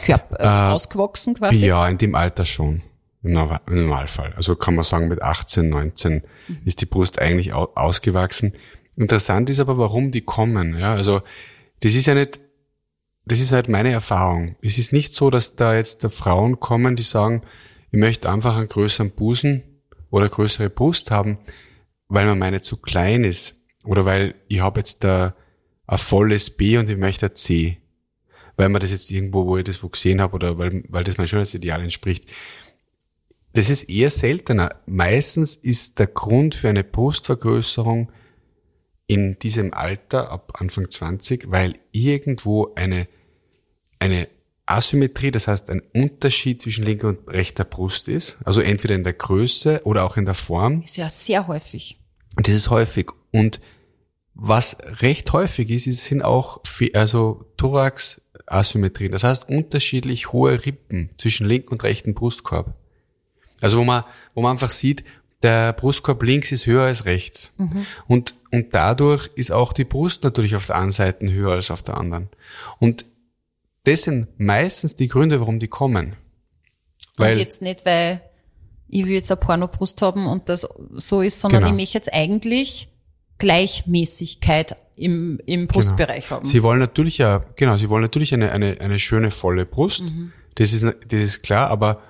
[0.03, 1.67] Körper, äh, ausgewachsen quasi?
[1.67, 2.83] Ja, in dem Alter schon.
[3.23, 4.33] Im Norma- im Normalfall.
[4.35, 6.23] Also kann man sagen, mit 18, 19
[6.65, 8.55] ist die Brust eigentlich au ausgewachsen.
[8.97, 10.79] Interessant ist aber, warum die kommen.
[10.79, 11.21] Ja, also
[11.81, 12.41] das ist ja nicht,
[13.27, 14.57] das ist halt meine Erfahrung.
[14.63, 17.43] Es ist nicht so, dass da jetzt da Frauen kommen, die sagen,
[17.91, 19.63] ich möchte einfach einen größeren Busen
[20.11, 21.39] oder größere Brust haben,
[22.09, 23.60] weil man meine zu klein ist.
[23.85, 25.35] Oder weil ich habe jetzt da
[25.87, 27.81] ein volles B und ich möchte ein C
[28.61, 31.17] weil man das jetzt irgendwo, wo ich das wo gesehen habe oder weil, weil das
[31.17, 32.29] mein Schönheitsideal entspricht.
[33.55, 34.77] Das ist eher seltener.
[34.85, 38.13] Meistens ist der Grund für eine Brustvergrößerung
[39.07, 43.09] in diesem Alter, ab Anfang 20, weil irgendwo eine,
[43.99, 44.29] eine
[44.67, 49.15] Asymmetrie, das heißt ein Unterschied zwischen linker und rechter Brust ist, also entweder in der
[49.15, 50.83] Größe oder auch in der Form.
[50.83, 51.99] Ist ja sehr häufig.
[52.37, 53.11] Und das ist häufig.
[53.33, 53.61] Und
[54.35, 56.61] was recht häufig ist, ist sind auch
[56.95, 59.13] also Thorax-Asymmetrien.
[59.13, 62.75] Das heißt unterschiedlich hohe Rippen zwischen linken und rechten Brustkorb.
[63.61, 65.05] Also wo man, wo man einfach sieht,
[65.43, 67.55] der Brustkorb links ist höher als rechts.
[68.07, 71.83] Und, und dadurch ist auch die Brust natürlich auf der einen Seite höher als auf
[71.83, 72.29] der anderen.
[72.79, 73.07] Und
[73.85, 76.17] das sind meistens die Gründe, warum die kommen.
[77.17, 78.23] Weil, und jetzt nicht, weil
[78.91, 81.73] ich will jetzt eine Pornobrust haben und das so ist, sondern Genau.
[81.73, 82.89] ich möchte jetzt eigentlich
[83.39, 86.45] Gleichmäßigkeit im, im Brustbereich haben.
[86.45, 90.03] Sie wollen natürlich ja, genau, sie wollen natürlich eine, eine, eine schöne volle Brust.
[90.57, 92.03] Das ist, das ist klar, aber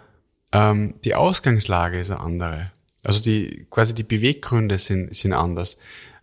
[0.52, 2.72] ähm, die Ausgangslage ist eine andere.
[3.04, 5.78] Also die quasi die Beweggründe sind, sind anders.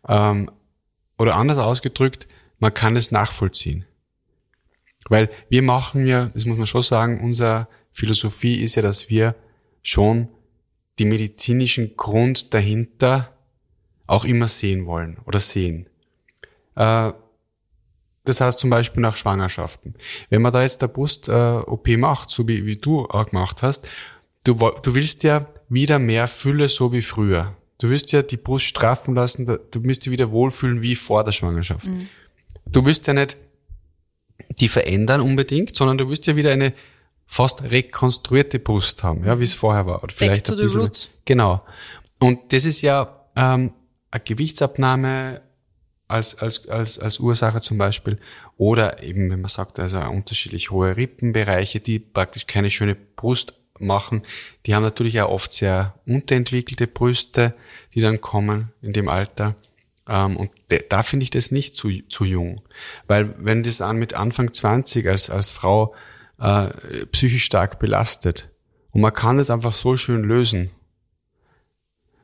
[0.08, 0.52] Ähm,
[1.18, 2.28] oder anders ausgedrückt,
[2.60, 3.86] man kann es nachvollziehen.
[5.10, 9.36] Weil wir machen ja, das muss man schon sagen, unsere Philosophie ist ja, dass wir
[9.82, 10.28] schon
[11.00, 13.34] die medizinischen Grund dahinter
[14.08, 15.88] auch immer sehen wollen oder sehen.
[16.76, 17.12] Äh,
[18.24, 19.96] das heißt zum Beispiel nach Schwangerschaften.
[20.30, 23.88] Wenn man da jetzt der Brust-OP äh, macht, so wie, wie du auch gemacht hast,
[24.44, 27.56] du, du willst ja wieder mehr Fülle, so wie früher.
[27.80, 31.32] Du willst ja die Brust straffen lassen, du müsst dich wieder wohlfühlen wie vor der
[31.32, 31.88] Schwangerschaft.
[31.88, 32.10] Mhm.
[32.66, 33.38] Du willst ja nicht
[34.60, 36.74] die verändern unbedingt, sondern du willst ja wieder eine
[37.28, 40.04] fast rekonstruierte Brust haben, ja, wie es vorher war.
[40.04, 41.10] Oder vielleicht Back to the roots.
[41.26, 41.62] Genau.
[42.20, 43.74] Und das ist ja ähm,
[44.10, 45.42] eine Gewichtsabnahme
[46.08, 48.18] als, als, als, als Ursache zum Beispiel.
[48.56, 54.24] Oder eben, wenn man sagt, also unterschiedlich hohe Rippenbereiche, die praktisch keine schöne Brust machen.
[54.66, 57.54] Die haben natürlich auch oft sehr unterentwickelte Brüste,
[57.94, 59.56] die dann kommen in dem Alter.
[60.08, 60.52] Ähm, und
[60.90, 62.62] da finde ich das nicht zu, zu jung.
[63.06, 65.94] Weil wenn das an mit Anfang 20 als, als Frau
[66.40, 66.70] äh,
[67.12, 68.50] psychisch stark belastet
[68.94, 70.72] und man kann es einfach so schön lösen,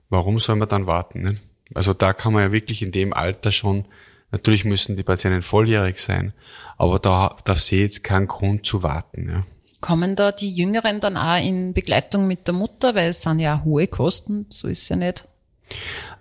[0.09, 1.21] warum soll man dann warten?
[1.21, 1.37] Ne?
[1.73, 3.85] Also da kann man ja wirklich in dem Alter schon,
[4.31, 6.33] natürlich müssen die Patienten volljährig sein,
[6.77, 9.29] aber da, da sehe ich jetzt keinen Grund zu warten.
[9.29, 9.43] Ja.
[9.81, 13.63] Kommen da die Jüngeren dann auch in Begleitung mit der Mutter, weil es sind ja
[13.63, 15.27] hohe Kosten, so ist ja nicht.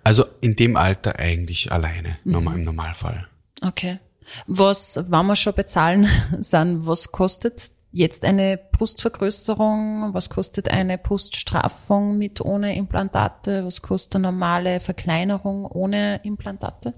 [0.03, 2.47] Also in dem Alter eigentlich alleine, mhm.
[2.47, 3.27] im Normalfall.
[3.61, 3.99] Okay.
[4.47, 6.07] Was, wenn wir schon bezahlen
[6.39, 10.13] sind, was kostet jetzt eine Brustvergrößerung?
[10.13, 13.63] Was kostet eine Bruststraffung mit ohne Implantate?
[13.63, 16.93] Was kostet eine normale Verkleinerung ohne Implantate?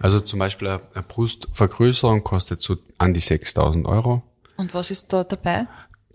[0.00, 4.22] Also zum Beispiel eine Brustvergrößerung kostet so an die 6000 Euro.
[4.56, 5.66] Und was ist da dabei?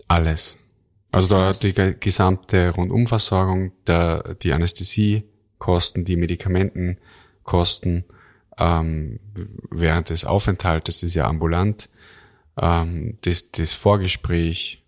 [0.06, 0.58] Alles.
[1.10, 8.04] Also da die gesamte Rundumversorgung, der, die Anästhesiekosten, die Medikamentenkosten
[8.58, 9.20] ähm,
[9.70, 11.88] während des Aufenthaltes ist ja ambulant,
[12.60, 14.82] ähm, das, das Vorgespräch,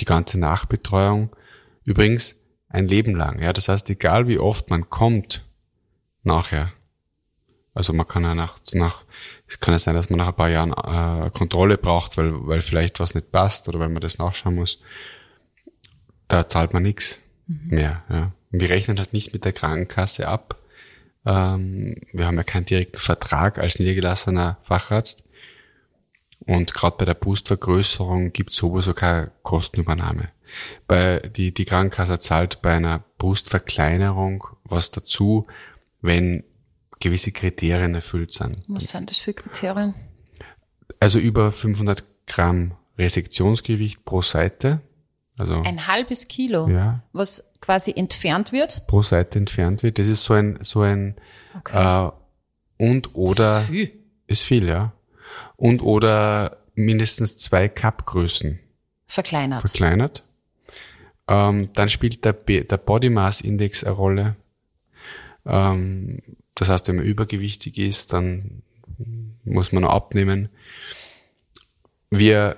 [0.00, 1.30] die ganze Nachbetreuung.
[1.84, 3.40] Übrigens ein Leben lang.
[3.40, 5.44] Ja, das heißt, egal wie oft man kommt
[6.22, 6.72] nachher,
[7.74, 9.04] also man kann ja nach, nach
[9.48, 12.60] es kann ja sein, dass man nach ein paar Jahren äh, Kontrolle braucht, weil, weil
[12.60, 14.80] vielleicht was nicht passt oder weil man das nachschauen muss.
[16.28, 17.74] Da zahlt man nichts mhm.
[17.74, 18.02] mehr.
[18.08, 18.32] Ja.
[18.50, 20.58] Und wir rechnen halt nicht mit der Krankenkasse ab.
[21.24, 25.24] Ähm, wir haben ja keinen direkten Vertrag als niedergelassener Facharzt.
[26.46, 30.30] Und gerade bei der Brustvergrößerung gibt es sowieso keine Kostenübernahme.
[30.86, 35.46] Bei die, die Krankenkasse zahlt bei einer Brustverkleinerung was dazu,
[36.00, 36.44] wenn
[37.00, 38.62] gewisse Kriterien erfüllt sind.
[38.68, 39.94] Was sind das für Kriterien?
[41.00, 44.80] Also über 500 Gramm Resektionsgewicht pro Seite.
[45.38, 47.02] Also ein halbes Kilo, ja.
[47.12, 48.86] was quasi entfernt wird?
[48.86, 49.98] Pro Seite entfernt wird.
[49.98, 51.16] Das ist so ein, so ein
[51.58, 52.08] okay.
[52.08, 52.10] äh,
[52.90, 53.92] und oder ist viel.
[54.26, 54.92] Ist viel, ja.
[55.62, 58.58] Und oder mindestens zwei Cup-Größen.
[59.06, 59.60] Verkleinert.
[59.60, 60.24] Verkleinert.
[61.28, 64.34] Ähm, dann spielt der, der Body Mass Index eine Rolle.
[65.46, 66.18] Ähm,
[66.56, 68.62] das heißt, wenn man übergewichtig ist, dann
[69.44, 70.48] muss man noch abnehmen.
[72.10, 72.56] Wir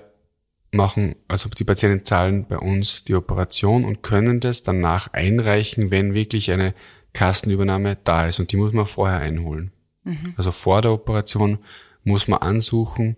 [0.73, 6.15] machen, also die Patienten zahlen bei uns die Operation und können das danach einreichen, wenn
[6.15, 6.73] wirklich eine
[7.13, 8.41] Kassenübernahme da ist.
[8.41, 9.73] Und die muss man vorher einholen.
[10.05, 10.33] Mhm.
[10.39, 11.59] Also vor der Operation
[12.05, 13.17] muss man ansuchen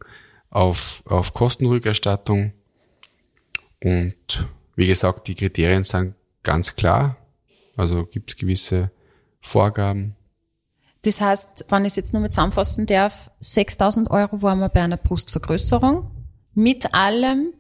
[0.51, 2.53] auf, auf Kostenrückerstattung.
[3.83, 7.17] Und wie gesagt, die Kriterien sind ganz klar.
[7.77, 8.91] Also gibt es gewisse
[9.41, 10.17] Vorgaben.
[11.03, 14.83] Das heißt, wenn ich es jetzt nur mit zusammenfassen darf, 6000 Euro waren wir bei
[14.83, 16.11] einer Brustvergrößerung
[16.55, 17.53] mit allem.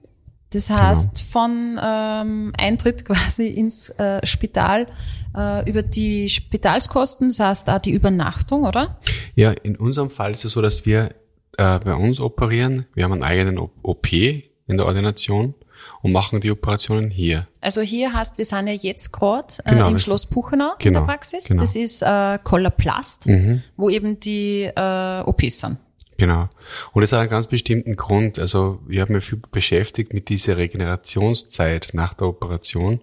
[0.50, 0.80] Das genau.
[0.80, 1.28] heißt, genau.
[1.30, 4.88] von ähm, Eintritt quasi ins äh, Spital
[5.36, 8.98] äh, über die Spitalskosten, das heißt auch die Übernachtung, oder?
[9.36, 11.14] Ja, in unserem Fall ist es so, dass wir
[11.58, 12.86] äh, bei uns operieren.
[12.94, 15.54] Wir haben einen eigenen OP in der Ordination
[16.02, 17.46] und machen die Operationen hier.
[17.60, 20.78] Also hier heißt, wir sind ja jetzt gerade äh, genau, im Schloss Puchenau genau, in
[20.78, 21.48] der genau, Praxis.
[21.48, 21.60] Genau.
[21.60, 23.62] Das ist äh, Koloplast, mhm.
[23.76, 25.76] wo eben die äh, OPs sind.
[26.16, 26.48] Genau.
[26.92, 28.38] Und das hat einen ganz bestimmten Grund.
[28.38, 33.02] Also ich habe mich viel beschäftigt mit dieser Regenerationszeit nach der Operation.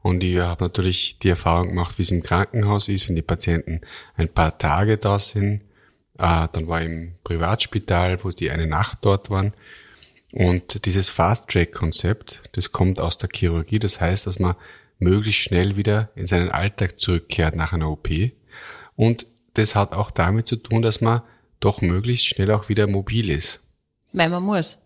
[0.00, 3.80] Und ich habe natürlich die Erfahrung gemacht, wie es im Krankenhaus ist, wenn die Patienten
[4.16, 5.62] ein paar Tage da sind.
[6.22, 9.52] Äh, dann war ich im Privatspital, wo die eine Nacht dort waren.
[10.30, 13.80] Und dieses Fast-Track-Konzept, das kommt aus der Chirurgie.
[13.80, 14.54] Das heißt, dass man
[15.00, 18.08] möglichst schnell wieder in seinen Alltag zurückkehrt nach einer OP.
[18.94, 21.22] Und das hat auch damit zu tun, dass man
[21.58, 23.58] doch möglichst schnell auch wieder mobil ist.
[24.12, 24.78] Weil man muss.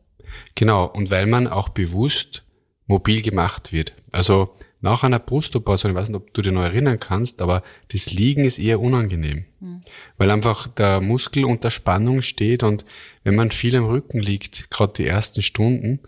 [0.55, 0.87] Genau.
[0.87, 2.45] Und weil man auch bewusst
[2.87, 3.93] mobil gemacht wird.
[4.11, 7.63] Also nach einer Brustoperation, ich weiß nicht, ob du dich noch erinnern kannst, aber
[7.93, 9.47] das Liegen ist eher unangenehm.
[9.61, 9.83] Mhm.
[10.19, 12.85] Weil einfach der Muskel unter Spannung steht und
[13.25, 16.01] wenn man viel im Rücken liegt, gerade die ersten Stunden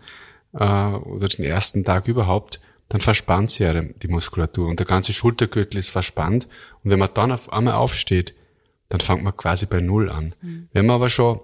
[0.53, 5.13] äh, oder den ersten Tag überhaupt, dann verspannt sich ja die Muskulatur und der ganze
[5.13, 6.47] Schultergürtel ist verspannt.
[6.83, 8.33] Und wenn man dann auf einmal aufsteht,
[8.89, 10.33] dann fängt man quasi bei Null an.
[10.41, 10.69] Mhm.
[10.73, 11.39] Wenn man aber schon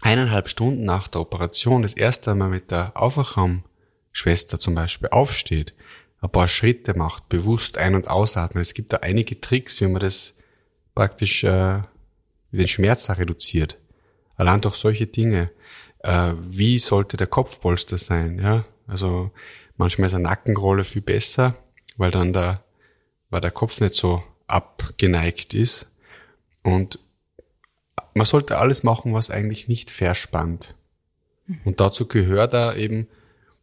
[0.00, 5.74] eineinhalb Stunden nach der Operation das erste Mal mit der Aufwachraumschwester zum Beispiel aufsteht,
[6.20, 8.60] ein paar Schritte macht, bewusst ein- und ausatmen.
[8.60, 10.34] Es gibt da einige Tricks, wie man das
[10.94, 11.80] praktisch äh,
[12.52, 13.78] den Schmerz reduziert.
[14.36, 15.50] Allein durch solche Dinge.
[16.00, 18.38] Äh, wie sollte der Kopfpolster sein?
[18.38, 19.30] Ja, also
[19.76, 21.56] manchmal ist eine Nackenrolle viel besser,
[21.96, 22.64] weil dann der,
[23.30, 25.90] weil der Kopf nicht so abgeneigt ist.
[26.62, 26.98] Und
[28.14, 30.74] man sollte alles machen, was eigentlich nicht verspannt.
[31.64, 33.08] Und dazu gehört da eben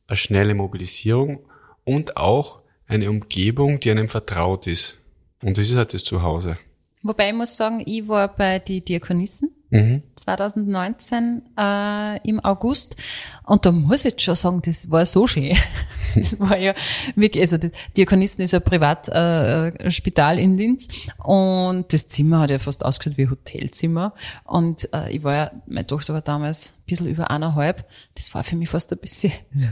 [0.08, 1.46] eine schnelle Mobilisierung
[1.88, 4.98] und auch eine Umgebung, die einem vertraut ist.
[5.42, 6.58] Und das ist halt das Zuhause.
[7.02, 10.02] Wobei ich muss sagen, ich war bei die Diakonissen mhm.
[10.16, 12.98] 2019 äh, im August
[13.46, 15.56] und da muss ich jetzt schon sagen, das war so schön.
[16.16, 16.74] das war ja
[17.16, 20.88] wirklich, also die Diakonissen ist ein Privatspital äh, in Linz
[21.24, 25.52] und das Zimmer hat ja fast ausgeschaut wie ein Hotelzimmer und äh, ich war ja,
[25.68, 29.32] meine Tochter war damals ein bisschen über eineinhalb, das war für mich fast ein bisschen,
[29.54, 29.68] also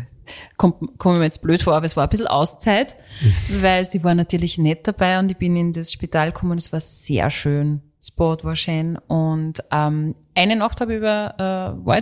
[0.57, 3.61] kommt, komme mir jetzt blöd vor, aber es war ein bisschen Auszeit, mhm.
[3.61, 6.71] weil sie war natürlich nett dabei und ich bin in das Spital gekommen und es
[6.71, 7.81] war sehr schön.
[7.99, 12.01] Das Bad war schön und ähm, eine Nacht habe ich über äh,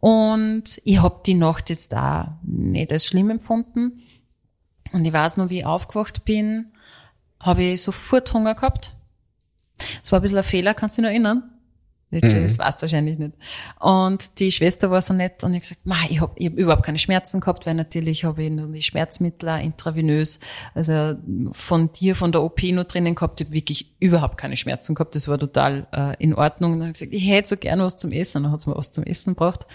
[0.00, 4.02] und ich habe die Nacht jetzt da nicht als schlimm empfunden
[4.92, 6.72] und ich weiß noch, wie ich aufgewacht bin,
[7.40, 8.92] habe ich sofort Hunger gehabt.
[10.02, 11.53] Es war ein bisschen ein Fehler, kannst du dich noch erinnern?
[12.10, 12.58] Das mhm.
[12.58, 13.32] weißt wahrscheinlich nicht.
[13.80, 16.84] Und die Schwester war so nett und ich gesagt, Ma, ich habe ich hab überhaupt
[16.84, 20.38] keine Schmerzen gehabt, weil natürlich habe ich nur die Schmerzmittel intravenös,
[20.74, 21.16] also
[21.52, 25.14] von dir, von der OP nur drinnen gehabt, ich habe wirklich überhaupt keine Schmerzen gehabt.
[25.14, 26.72] Das war total äh, in Ordnung.
[26.72, 28.44] Und dann habe ich gesagt, ich hätte so gerne was zum Essen.
[28.44, 29.66] Dann hat sie mir was zum Essen gebracht.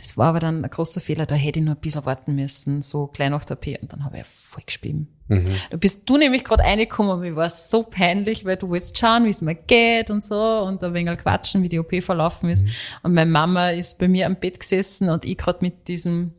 [0.00, 2.80] Das war aber dann ein großer Fehler, da hätte ich nur ein bisschen warten müssen,
[2.80, 3.66] so klein nach der OP.
[3.82, 5.08] Und dann habe ich voll gespielt.
[5.28, 5.56] Mhm.
[5.68, 9.26] Da bist du nämlich gerade reingekommen und mir war so peinlich, weil du willst schauen,
[9.26, 12.64] wie es mir geht und so und ein wenig quatschen, wie die OP verlaufen ist.
[12.64, 12.70] Mhm.
[13.02, 16.32] Und meine Mama ist bei mir am Bett gesessen und ich gerade mit diesem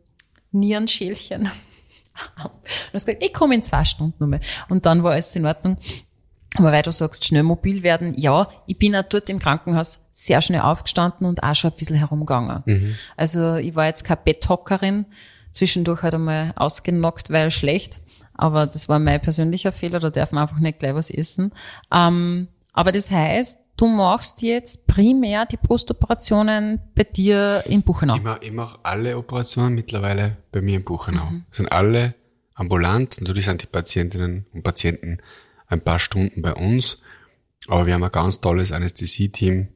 [0.50, 1.42] Nierenschälchen.
[2.42, 2.50] und
[2.92, 4.40] hast gesagt, ich komme in zwei Stunden nochmal.
[4.68, 5.76] Und dann war alles in Ordnung.
[6.56, 10.42] Aber weil du sagst, schnell mobil werden, ja, ich bin auch dort im Krankenhaus sehr
[10.42, 12.62] schnell aufgestanden und auch schon ein bisschen herumgegangen.
[12.66, 12.94] Mhm.
[13.16, 15.06] Also ich war jetzt keine Betthockerin,
[15.52, 18.00] zwischendurch halt einmal ausgenockt, weil schlecht.
[18.34, 21.52] Aber das war mein persönlicher Fehler, da darf man einfach nicht gleich was essen.
[21.92, 28.16] Ähm, aber das heißt, du machst jetzt primär die Brustoperationen bei dir in Buchenau.
[28.16, 31.24] Ich mache, ich mache alle Operationen mittlerweile bei mir in Buchenau.
[31.24, 31.44] Mhm.
[31.48, 32.14] Das sind alle
[32.54, 33.20] ambulant.
[33.20, 35.18] Natürlich sind die Patientinnen und Patienten
[35.72, 37.02] ein paar Stunden bei uns.
[37.68, 39.68] Aber wir haben ein ganz tolles Anästhesie-Team,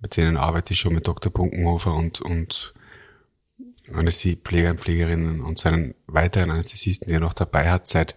[0.00, 1.32] mit denen arbeite ich schon mit Dr.
[1.32, 2.74] Bunkenhofer und, und
[3.92, 8.16] Anästhesiepfleger und Pflegerinnen und seinen weiteren Anästhesisten, die er noch dabei hat, seit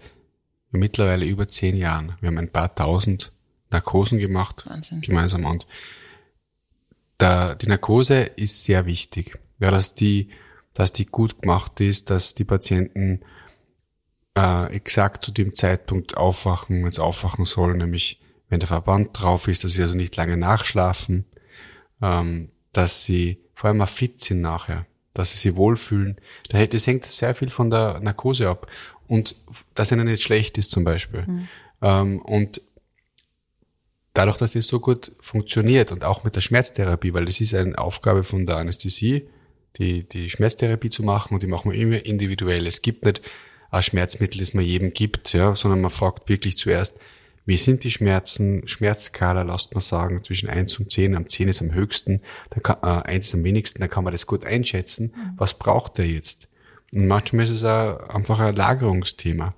[0.72, 2.16] mittlerweile über zehn Jahren.
[2.20, 3.32] Wir haben ein paar tausend
[3.72, 5.02] Narkosen gemacht, Wahnsinn.
[5.02, 5.66] gemeinsam und
[7.18, 9.40] da, die Narkose ist sehr wichtig.
[9.60, 10.30] Ja, dass die,
[10.74, 13.22] dass die gut gemacht ist, dass die Patienten
[14.38, 18.19] äh, exakt zu dem Zeitpunkt aufwachen, wenn sie aufwachen sollen, nämlich
[18.50, 21.26] wenn der Verband drauf ist, dass sie also nicht lange nachschlafen,
[22.02, 26.17] ähm, dass sie vor allem auch fit sind nachher dass sie sich wohlfühlen.
[26.50, 28.67] Das hängt sehr viel von der Narkose ab.
[29.08, 29.36] Und
[29.74, 31.24] dass ihnen nicht schlecht ist zum Beispiel.
[31.26, 31.48] Mhm.
[31.82, 32.62] Ähm, und
[34.13, 37.78] dadurch, dass es so gut funktioniert und auch mit der Schmerztherapie, weil das ist eine
[37.78, 39.28] Aufgabe von der Anästhesie,
[39.78, 42.67] die, die Schmerztherapie zu machen und die machen wir immer individuell.
[42.67, 43.21] Es gibt nicht
[43.76, 47.00] ein Schmerzmittel, das man jedem gibt, ja, sondern man fragt wirklich zuerst,
[47.46, 48.68] wie sind die Schmerzen?
[48.68, 51.16] Schmerzskala, lasst man sagen, zwischen eins und zehn.
[51.16, 54.14] Am zehn ist am höchsten, dann kann, äh, 1 ist am wenigsten, dann kann man
[54.14, 55.14] das gut einschätzen.
[55.16, 55.34] Mhm.
[55.38, 56.48] Was braucht er jetzt?
[56.92, 59.54] Und manchmal ist es auch einfach ein Lagerungsthema.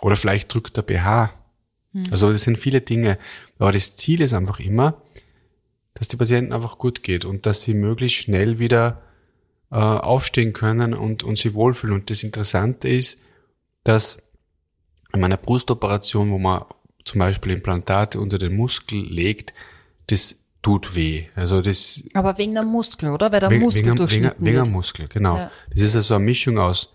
[0.00, 1.30] Oder vielleicht drückt der BH.
[1.92, 2.04] Mhm.
[2.10, 3.18] Also das sind viele Dinge.
[3.58, 5.02] Aber das Ziel ist einfach immer,
[5.92, 9.02] dass die Patienten einfach gut geht und dass sie möglichst schnell wieder
[9.70, 11.96] äh, aufstehen können und, und sie wohlfühlen.
[11.96, 13.20] Und das Interessante ist,
[13.84, 14.22] dass
[15.12, 16.64] in meiner Brustoperation, wo man
[17.04, 19.54] zum Beispiel Implantate unter den Muskel legt,
[20.08, 21.26] das tut weh.
[21.34, 22.04] Also das.
[22.14, 23.32] Aber wegen der Muskel, oder?
[23.32, 25.36] Weil der wegen, Muskel wegen, durchschnitten wegen, wegen der Muskel, genau.
[25.36, 25.50] Ja.
[25.70, 26.92] Das ist also eine Mischung aus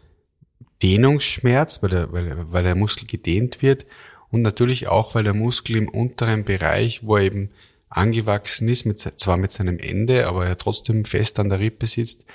[0.83, 3.85] Dehnungsschmerz, weil der, weil, weil der Muskel gedehnt wird
[4.29, 7.51] und natürlich auch, weil der Muskel im unteren Bereich, wo er eben
[7.89, 12.25] angewachsen ist, mit, zwar mit seinem Ende, aber er trotzdem fest an der Rippe sitzt,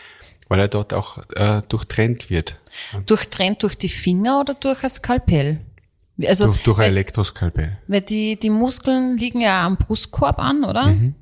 [0.51, 2.59] Weil er dort auch äh, durchtrennt wird.
[3.07, 5.61] Durchtrennt durch die Finger oder durch ein Skalpell?
[6.27, 7.79] Also, durch, durch ein weil, Elektroskalpell.
[7.87, 10.89] weil die, die Muskeln liegen ja am Brustkorb an, oder?
[10.89, 11.15] Mhm.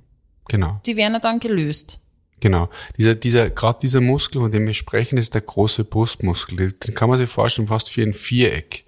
[0.48, 0.80] Genau.
[0.86, 2.00] Die werden ja dann gelöst.
[2.40, 2.70] Genau.
[2.96, 6.72] Dieser, dieser, gerade dieser Muskel, von dem wir sprechen, ist der große Brustmuskel.
[6.72, 8.86] Den kann man sich vorstellen fast wie ein Viereck.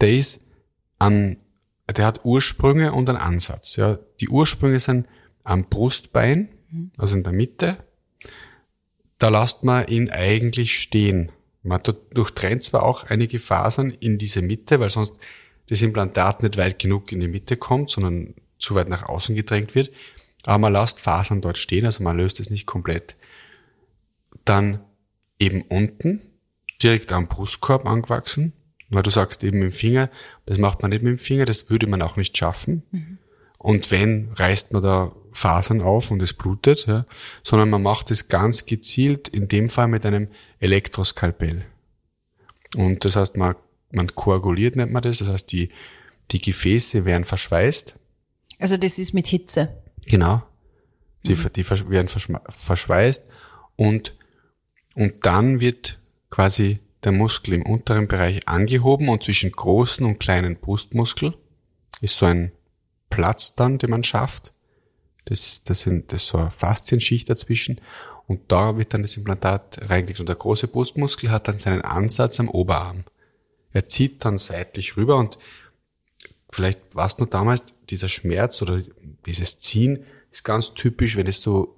[0.00, 0.42] Der ist
[0.98, 1.36] an,
[1.96, 3.76] der hat Ursprünge und einen Ansatz.
[3.76, 5.06] Ja, die Ursprünge sind
[5.44, 6.48] am Brustbein,
[6.96, 7.76] also in der Mitte.
[9.18, 11.32] Da lässt man ihn eigentlich stehen.
[11.62, 11.80] Man
[12.12, 15.14] durchtrennt zwar auch einige Fasern in diese Mitte, weil sonst
[15.68, 19.74] das Implantat nicht weit genug in die Mitte kommt, sondern zu weit nach außen gedrängt
[19.74, 19.90] wird.
[20.44, 23.16] Aber man lässt Fasern dort stehen, also man löst es nicht komplett.
[24.44, 24.84] Dann
[25.38, 26.20] eben unten,
[26.82, 28.52] direkt am Brustkorb angewachsen,
[28.90, 30.10] weil du sagst eben mit dem Finger,
[30.44, 32.84] das macht man nicht mit dem Finger, das würde man auch nicht schaffen.
[32.92, 33.18] Mhm.
[33.58, 37.04] Und wenn, reißt man da Fasern auf und es blutet, ja,
[37.42, 40.28] sondern man macht es ganz gezielt, in dem Fall mit einem
[40.60, 41.64] Elektroskalpell.
[42.74, 43.54] Und das heißt, man,
[43.92, 45.70] man koaguliert, nennt man das, das heißt, die,
[46.30, 47.96] die Gefäße werden verschweißt.
[48.58, 49.76] Also das ist mit Hitze.
[50.06, 50.42] Genau.
[51.26, 51.52] Die, mhm.
[51.54, 53.28] die werden verschweißt
[53.76, 54.16] und,
[54.94, 55.98] und dann wird
[56.30, 61.36] quasi der Muskel im unteren Bereich angehoben und zwischen großen und kleinen Brustmuskel
[62.00, 62.52] ist so ein
[63.10, 64.52] Platz dann, den man schafft.
[65.26, 67.80] Das, das, sind, das ist so eine Faszienschicht dazwischen.
[68.26, 70.20] Und da wird dann das Implantat reingelegt.
[70.20, 73.04] Und der große Brustmuskel hat dann seinen Ansatz am Oberarm.
[73.72, 75.38] Er zieht dann seitlich rüber und
[76.50, 78.80] vielleicht war es nur damals, dieser Schmerz oder
[79.26, 81.76] dieses Ziehen ist ganz typisch, wenn es so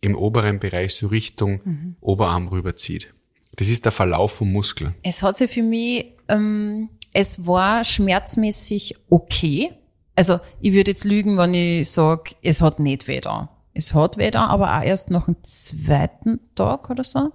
[0.00, 1.96] im oberen Bereich so Richtung mhm.
[2.00, 3.12] Oberarm rüberzieht.
[3.56, 4.94] Das ist der Verlauf vom Muskel.
[5.02, 9.72] Es hat sich für mich, ähm, es war schmerzmäßig okay.
[10.18, 13.50] Also ich würde jetzt lügen, wenn ich sage, es hat nicht da.
[13.72, 17.30] Es hat da, aber auch erst nach dem zweiten Tag oder so.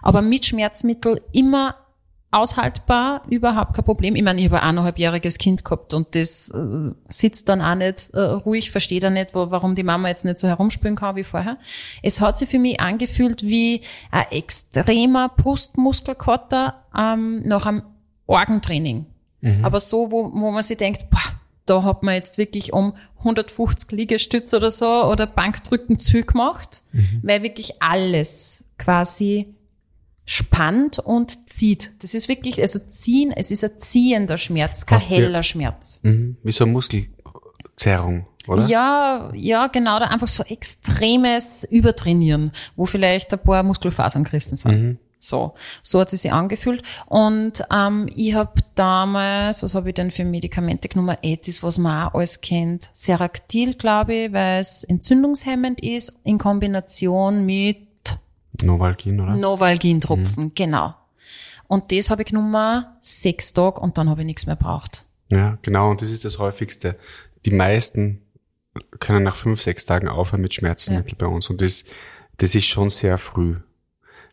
[0.00, 1.74] Aber mit Schmerzmittel immer
[2.30, 4.16] aushaltbar, überhaupt kein Problem.
[4.16, 8.08] Ich meine, ich habe ein eineinhalbjähriges Kind gehabt und das äh, sitzt dann auch nicht
[8.14, 11.24] äh, ruhig, versteht er nicht, wo, warum die Mama jetzt nicht so herumspülen kann wie
[11.24, 11.58] vorher.
[12.02, 17.82] Es hat sich für mich angefühlt wie ein extremer Brustmuskelkater ähm, nach einem
[18.26, 19.04] Orgentraining.
[19.42, 19.62] Mhm.
[19.62, 21.20] Aber so, wo, wo man sich denkt, boah,
[21.66, 27.20] da hat man jetzt wirklich um 150 Liegestütze oder so oder Bankdrücken zu gemacht, mhm.
[27.22, 29.54] weil wirklich alles quasi
[30.26, 31.92] spannt und zieht.
[32.02, 36.00] Das ist wirklich, also ziehen, es ist ein ziehender Schmerz, kein Fast heller wie, Schmerz.
[36.02, 38.66] Mhm, wie so eine Muskelzerrung, oder?
[38.66, 44.82] Ja, ja, genau, da einfach so extremes Übertrainieren, wo vielleicht ein paar Muskelfasern gerissen sind.
[44.82, 44.98] Mhm.
[45.24, 46.82] So, so hat sie sich angefühlt.
[47.06, 51.16] Und ähm, ich habe damals, was habe ich denn für Medikamente genommen?
[51.22, 52.90] Etis, was man auch alles kennt.
[52.92, 57.78] Seractil, glaube ich, weil es entzündungshemmend ist, in Kombination mit
[58.62, 59.34] Novalgin, oder?
[59.34, 60.52] Novalgin-Tropfen, mhm.
[60.54, 60.94] genau.
[61.66, 65.06] Und das habe ich genommen sechs Tage und dann habe ich nichts mehr braucht.
[65.28, 65.90] Ja, genau.
[65.90, 66.96] Und das ist das häufigste.
[67.46, 68.20] Die meisten
[69.00, 71.26] können nach fünf, sechs Tagen aufhören mit Schmerzmitteln ja.
[71.26, 71.48] bei uns.
[71.48, 71.84] Und das,
[72.36, 73.56] das ist schon sehr früh.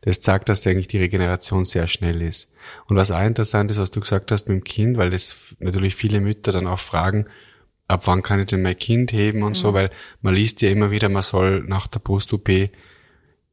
[0.01, 2.51] Das zeigt, dass eigentlich die Regeneration sehr schnell ist.
[2.87, 5.95] Und was auch interessant ist, was du gesagt hast mit dem Kind, weil das natürlich
[5.95, 7.25] viele Mütter dann auch fragen,
[7.87, 9.55] ab wann kann ich denn mein Kind heben und mhm.
[9.55, 9.91] so, weil
[10.21, 12.49] man liest ja immer wieder, man soll nach der Brust-OP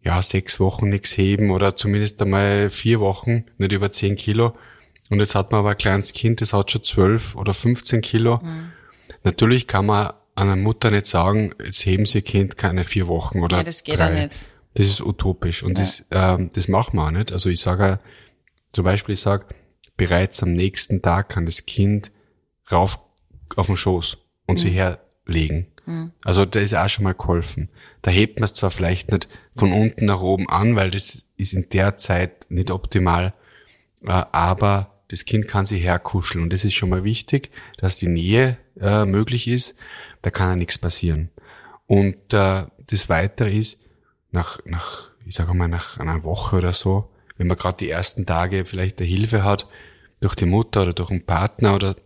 [0.03, 4.57] ja, sechs Wochen nichts heben oder zumindest einmal vier Wochen, nicht über zehn Kilo.
[5.11, 8.39] Und jetzt hat man aber ein kleines Kind, das hat schon zwölf oder 15 Kilo.
[8.39, 8.73] Mhm.
[9.25, 13.59] Natürlich kann man einer Mutter nicht sagen, jetzt heben Sie Kind keine vier Wochen oder
[13.59, 14.23] ja, das geht drei.
[14.23, 14.47] nicht.
[14.79, 15.85] Das ist utopisch und ja.
[15.85, 17.33] das, ähm, das machen wir auch nicht.
[17.33, 17.99] Also ich sage
[18.73, 19.47] zum Beispiel, ich sage,
[19.97, 22.13] bereits am nächsten Tag kann das Kind
[22.71, 23.01] rauf
[23.57, 24.59] auf den Schoß und mhm.
[24.59, 25.67] sie herlegen.
[25.85, 26.13] Mhm.
[26.23, 27.71] Also da ist auch schon mal geholfen.
[28.03, 31.55] Da hebt man es zwar vielleicht nicht von unten nach oben an, weil das ist
[31.55, 33.35] in der Zeit nicht optimal,
[34.05, 38.07] äh, aber das Kind kann sich herkuscheln und das ist schon mal wichtig, dass die
[38.07, 39.77] Nähe äh, möglich ist.
[40.23, 41.31] Da kann ja nichts passieren.
[41.87, 43.88] Und äh, das Weitere ist,
[44.31, 48.27] nach, nach, ich sage mal, nach einer Woche oder so, wenn man gerade die ersten
[48.27, 49.67] Tage vielleicht eine Hilfe hat,
[50.21, 51.97] durch die Mutter oder durch einen Partner oder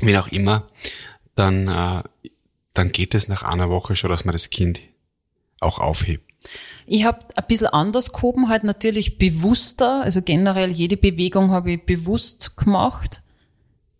[0.00, 0.68] wie auch immer,
[1.34, 2.02] dann äh,
[2.78, 4.80] dann geht es nach einer Woche schon, dass man das Kind
[5.58, 6.24] auch aufhebt.
[6.86, 11.84] Ich habe ein bisschen anders gehoben, halt natürlich bewusster, also generell jede Bewegung habe ich
[11.84, 13.20] bewusst gemacht.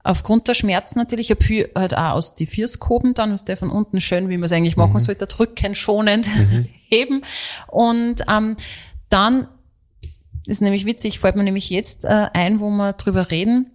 [0.08, 3.46] Aufgrund der Schmerzen natürlich, ich habe viel halt auch aus die Viers gehoben, dann ist
[3.46, 5.00] der von unten schön, wie man es eigentlich machen mhm.
[5.00, 6.66] sollte, drücken, schonend mhm.
[6.88, 7.22] heben.
[7.66, 8.56] Und ähm,
[9.10, 9.48] dann
[10.46, 13.70] ist nämlich witzig, fällt mir nämlich jetzt äh, ein, wo wir drüber reden,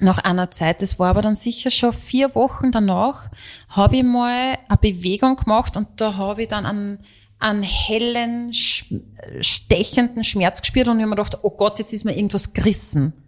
[0.00, 3.30] nach einer Zeit, das war aber dann sicher schon vier Wochen danach,
[3.68, 6.98] habe ich mal eine Bewegung gemacht und da habe ich dann einen,
[7.38, 12.16] einen hellen, stechenden Schmerz gespürt und ich habe mir gedacht, oh Gott, jetzt ist mir
[12.16, 13.23] irgendwas gerissen.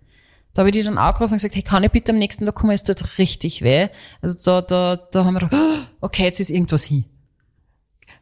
[0.57, 2.55] Da habe ich die dann angerufen und gesagt, hey, kann ich bitte am nächsten Tag
[2.55, 3.89] kommen, es tut richtig weh.
[4.23, 5.63] Also da, da, da haben wir gedacht,
[6.01, 7.05] okay, jetzt ist irgendwas hin.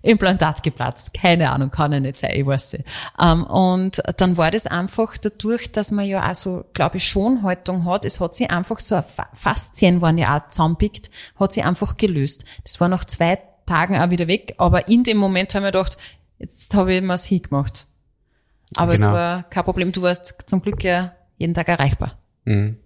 [0.03, 1.15] Implantat geplatzt.
[1.15, 2.87] Keine Ahnung, kann ja nicht sein, ich weiß nicht.
[3.17, 7.85] Um, und dann war das einfach dadurch, dass man ja auch so, glaube ich, Schonhaltung
[7.85, 8.05] hat.
[8.05, 9.01] Es hat sich einfach so,
[9.35, 12.45] Faszien waren ja auch zusammenpickt, hat sich einfach gelöst.
[12.65, 15.99] Das war nach zwei Tagen auch wieder weg, aber in dem Moment haben wir gedacht,
[16.41, 17.87] jetzt habe ich mir's hingemacht.
[18.75, 19.07] Aber genau.
[19.07, 19.93] es war kein Problem.
[19.93, 22.19] Du warst zum Glück ja jeden Tag erreichbar.
[22.45, 22.79] Mhm.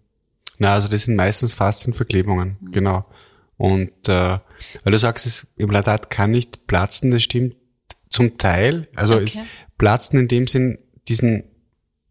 [0.58, 2.72] Na, also das sind meistens Faszienverklebungen, mhm.
[2.72, 3.04] genau.
[3.56, 4.38] Und äh,
[4.84, 7.56] weil du sagst, das Implantat kann nicht platzen, das stimmt
[8.08, 8.88] zum Teil.
[8.94, 9.24] Also okay.
[9.24, 9.38] es
[9.78, 10.78] platzen in dem Sinn
[11.08, 11.44] diesen,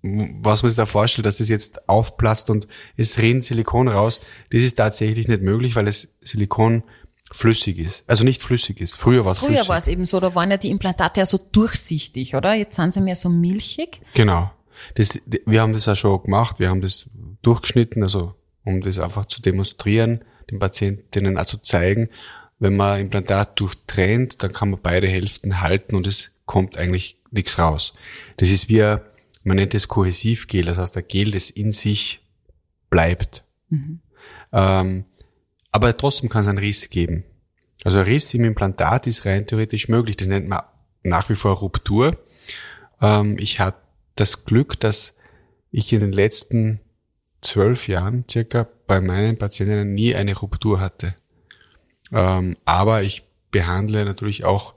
[0.01, 4.19] was man sich da vorstellt, dass es jetzt aufplatzt und es rinnt Silikon raus,
[4.51, 6.83] das ist tatsächlich nicht möglich, weil das Silikon
[7.31, 8.09] flüssig ist.
[8.09, 8.95] Also nicht flüssig ist.
[8.95, 9.59] Früher war es flüssig.
[9.59, 12.53] Früher war es eben so, da waren ja die Implantate ja so durchsichtig, oder?
[12.53, 14.01] Jetzt sind sie mehr so milchig.
[14.13, 14.51] Genau.
[14.95, 16.59] Das, wir haben das auch schon gemacht.
[16.59, 17.07] Wir haben das
[17.41, 22.09] durchgeschnitten, also um das einfach zu demonstrieren, den Patientinnen auch zu zeigen.
[22.59, 27.59] Wenn man Implantat durchtrennt, dann kann man beide Hälften halten und es kommt eigentlich nichts
[27.59, 27.93] raus.
[28.37, 29.01] Das ist wie, ein,
[29.43, 32.21] man nennt es Kohäsivgel, das heißt ein Gel, das in sich
[32.89, 33.43] bleibt.
[33.69, 33.99] Mhm.
[34.51, 35.05] Ähm,
[35.71, 37.23] aber trotzdem kann es einen Riss geben.
[37.83, 40.17] Also ein Riss im Implantat ist rein theoretisch möglich.
[40.17, 40.61] Das nennt man
[41.03, 42.17] nach wie vor Ruptur.
[43.01, 43.77] Ähm, ich hatte
[44.15, 45.15] das Glück, dass
[45.71, 46.79] ich in den letzten
[47.41, 51.15] zwölf Jahren circa bei meinen Patientinnen nie eine Ruptur hatte.
[52.11, 54.73] Ähm, aber ich behandle natürlich auch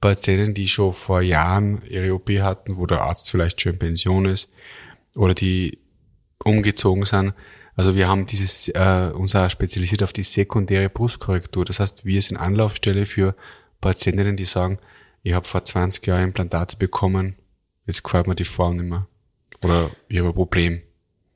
[0.00, 4.26] Patienten, die schon vor Jahren ihre OP hatten, wo der Arzt vielleicht schon in Pension
[4.26, 4.52] ist
[5.14, 5.78] oder die
[6.44, 7.32] umgezogen sind.
[7.76, 11.64] Also wir haben dieses, äh, unser spezialisiert auf die sekundäre Brustkorrektur.
[11.64, 13.34] Das heißt, wir sind Anlaufstelle für
[13.80, 14.78] Patientinnen, die sagen,
[15.22, 17.36] ich habe vor 20 Jahren Implantate bekommen,
[17.86, 19.08] jetzt gefällt mir die Form nicht mehr.
[19.62, 20.82] Oder ich habe ein Problem.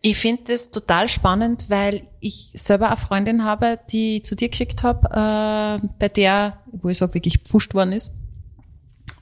[0.01, 4.85] Ich finde das total spannend, weil ich selber eine Freundin habe, die zu dir geschickt
[4.85, 8.13] habe, äh, bei der, wo ich sage, wirklich gepfuscht worden ist.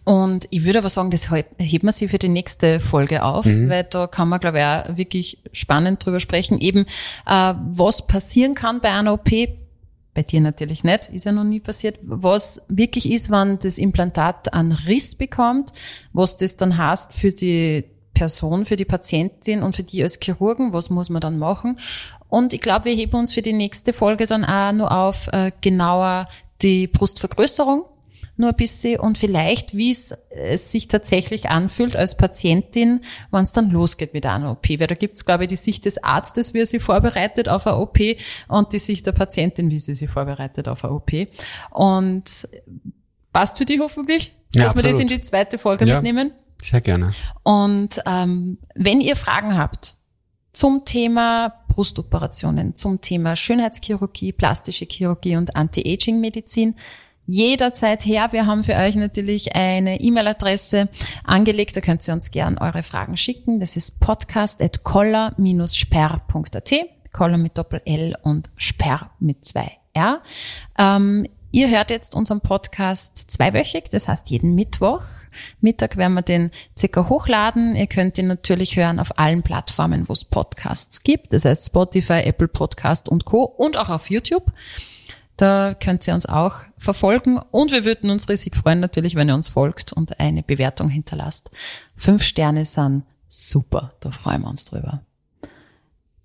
[0.05, 3.69] Und ich würde aber sagen, das heben wir sie für die nächste Folge auf, mhm.
[3.69, 6.61] weil da kann man, glaube ich, auch wirklich spannend drüber sprechen.
[6.61, 6.87] Eben,
[7.27, 9.31] äh, was passieren kann bei einer OP,
[10.15, 11.99] bei dir natürlich nicht, ist ja noch nie passiert.
[12.03, 15.73] Was wirklich ist, wenn das Implantat einen Riss bekommt,
[16.13, 17.85] was das dann heißt für die
[18.17, 21.79] Person, für die Patientin und für die als Chirurgen, was muss man dann machen?
[22.29, 25.53] Und ich glaube, wir heben uns für die nächste Folge dann auch nur auf äh,
[25.61, 26.27] genauer
[26.63, 27.85] die Brustvergrößerung
[28.39, 33.01] nur ein bisschen und vielleicht, wie es, es sich tatsächlich anfühlt als Patientin,
[33.31, 34.69] wenn es dann losgeht mit einer OP.
[34.69, 37.67] Weil da gibt es, glaube ich, die Sicht des Arztes, wie er sie vorbereitet auf
[37.67, 37.99] eine OP
[38.49, 41.13] und die Sicht der Patientin, wie sie sie vorbereitet auf eine OP.
[41.71, 42.49] Und
[43.33, 44.85] passt für dich hoffentlich, ja, dass absolut.
[44.85, 46.33] wir das in die zweite Folge ja, mitnehmen?
[46.63, 47.13] Sehr gerne.
[47.43, 49.97] Und ähm, wenn ihr Fragen habt,
[50.53, 56.77] zum Thema Brustoperationen, zum Thema Schönheitschirurgie, plastische Chirurgie und Anti-Aging-Medizin,
[57.27, 58.33] jederzeit her.
[58.33, 60.89] Wir haben für euch natürlich eine E-Mail-Adresse
[61.25, 61.77] angelegt.
[61.77, 63.61] Da könnt ihr uns gern eure Fragen schicken.
[63.61, 66.73] Das ist podcast.koller-sperr.at.
[67.13, 70.23] Koller mit Doppel-L und Sperr mit zwei R.
[70.79, 75.03] Ähm, Ihr hört jetzt unseren Podcast zweiwöchig, das heißt jeden Mittwoch.
[75.61, 77.77] Mittag werden wir den circa hochladen.
[77.77, 81.33] Ihr könnt ihn natürlich hören auf allen Plattformen, wo es Podcasts gibt.
[81.33, 83.45] Das heißt Spotify, Apple Podcast und Co.
[83.45, 84.53] und auch auf YouTube.
[85.37, 89.35] Da könnt ihr uns auch verfolgen und wir würden uns riesig freuen natürlich, wenn ihr
[89.35, 91.51] uns folgt und eine Bewertung hinterlasst.
[91.95, 95.03] Fünf Sterne sind super, da freuen wir uns drüber.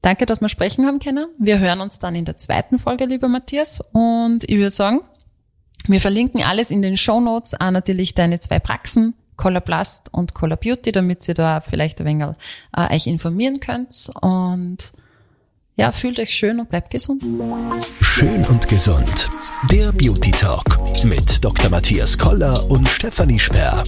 [0.01, 1.28] Danke, dass wir sprechen haben können.
[1.38, 3.82] Wir hören uns dann in der zweiten Folge, lieber Matthias.
[3.91, 5.01] Und ich würde sagen,
[5.88, 10.57] wir verlinken alles in den Show Notes, auch natürlich deine zwei Praxen, Coloplast und Color
[10.57, 12.27] Beauty, damit ihr da vielleicht ein wenig
[12.75, 14.11] äh, euch informieren könnt.
[14.21, 14.77] Und
[15.75, 17.25] ja, fühlt euch schön und bleibt gesund.
[18.01, 19.29] Schön und gesund.
[19.71, 21.69] Der Beauty Talk mit Dr.
[21.71, 23.84] Matthias Koller und Stefanie Sperr.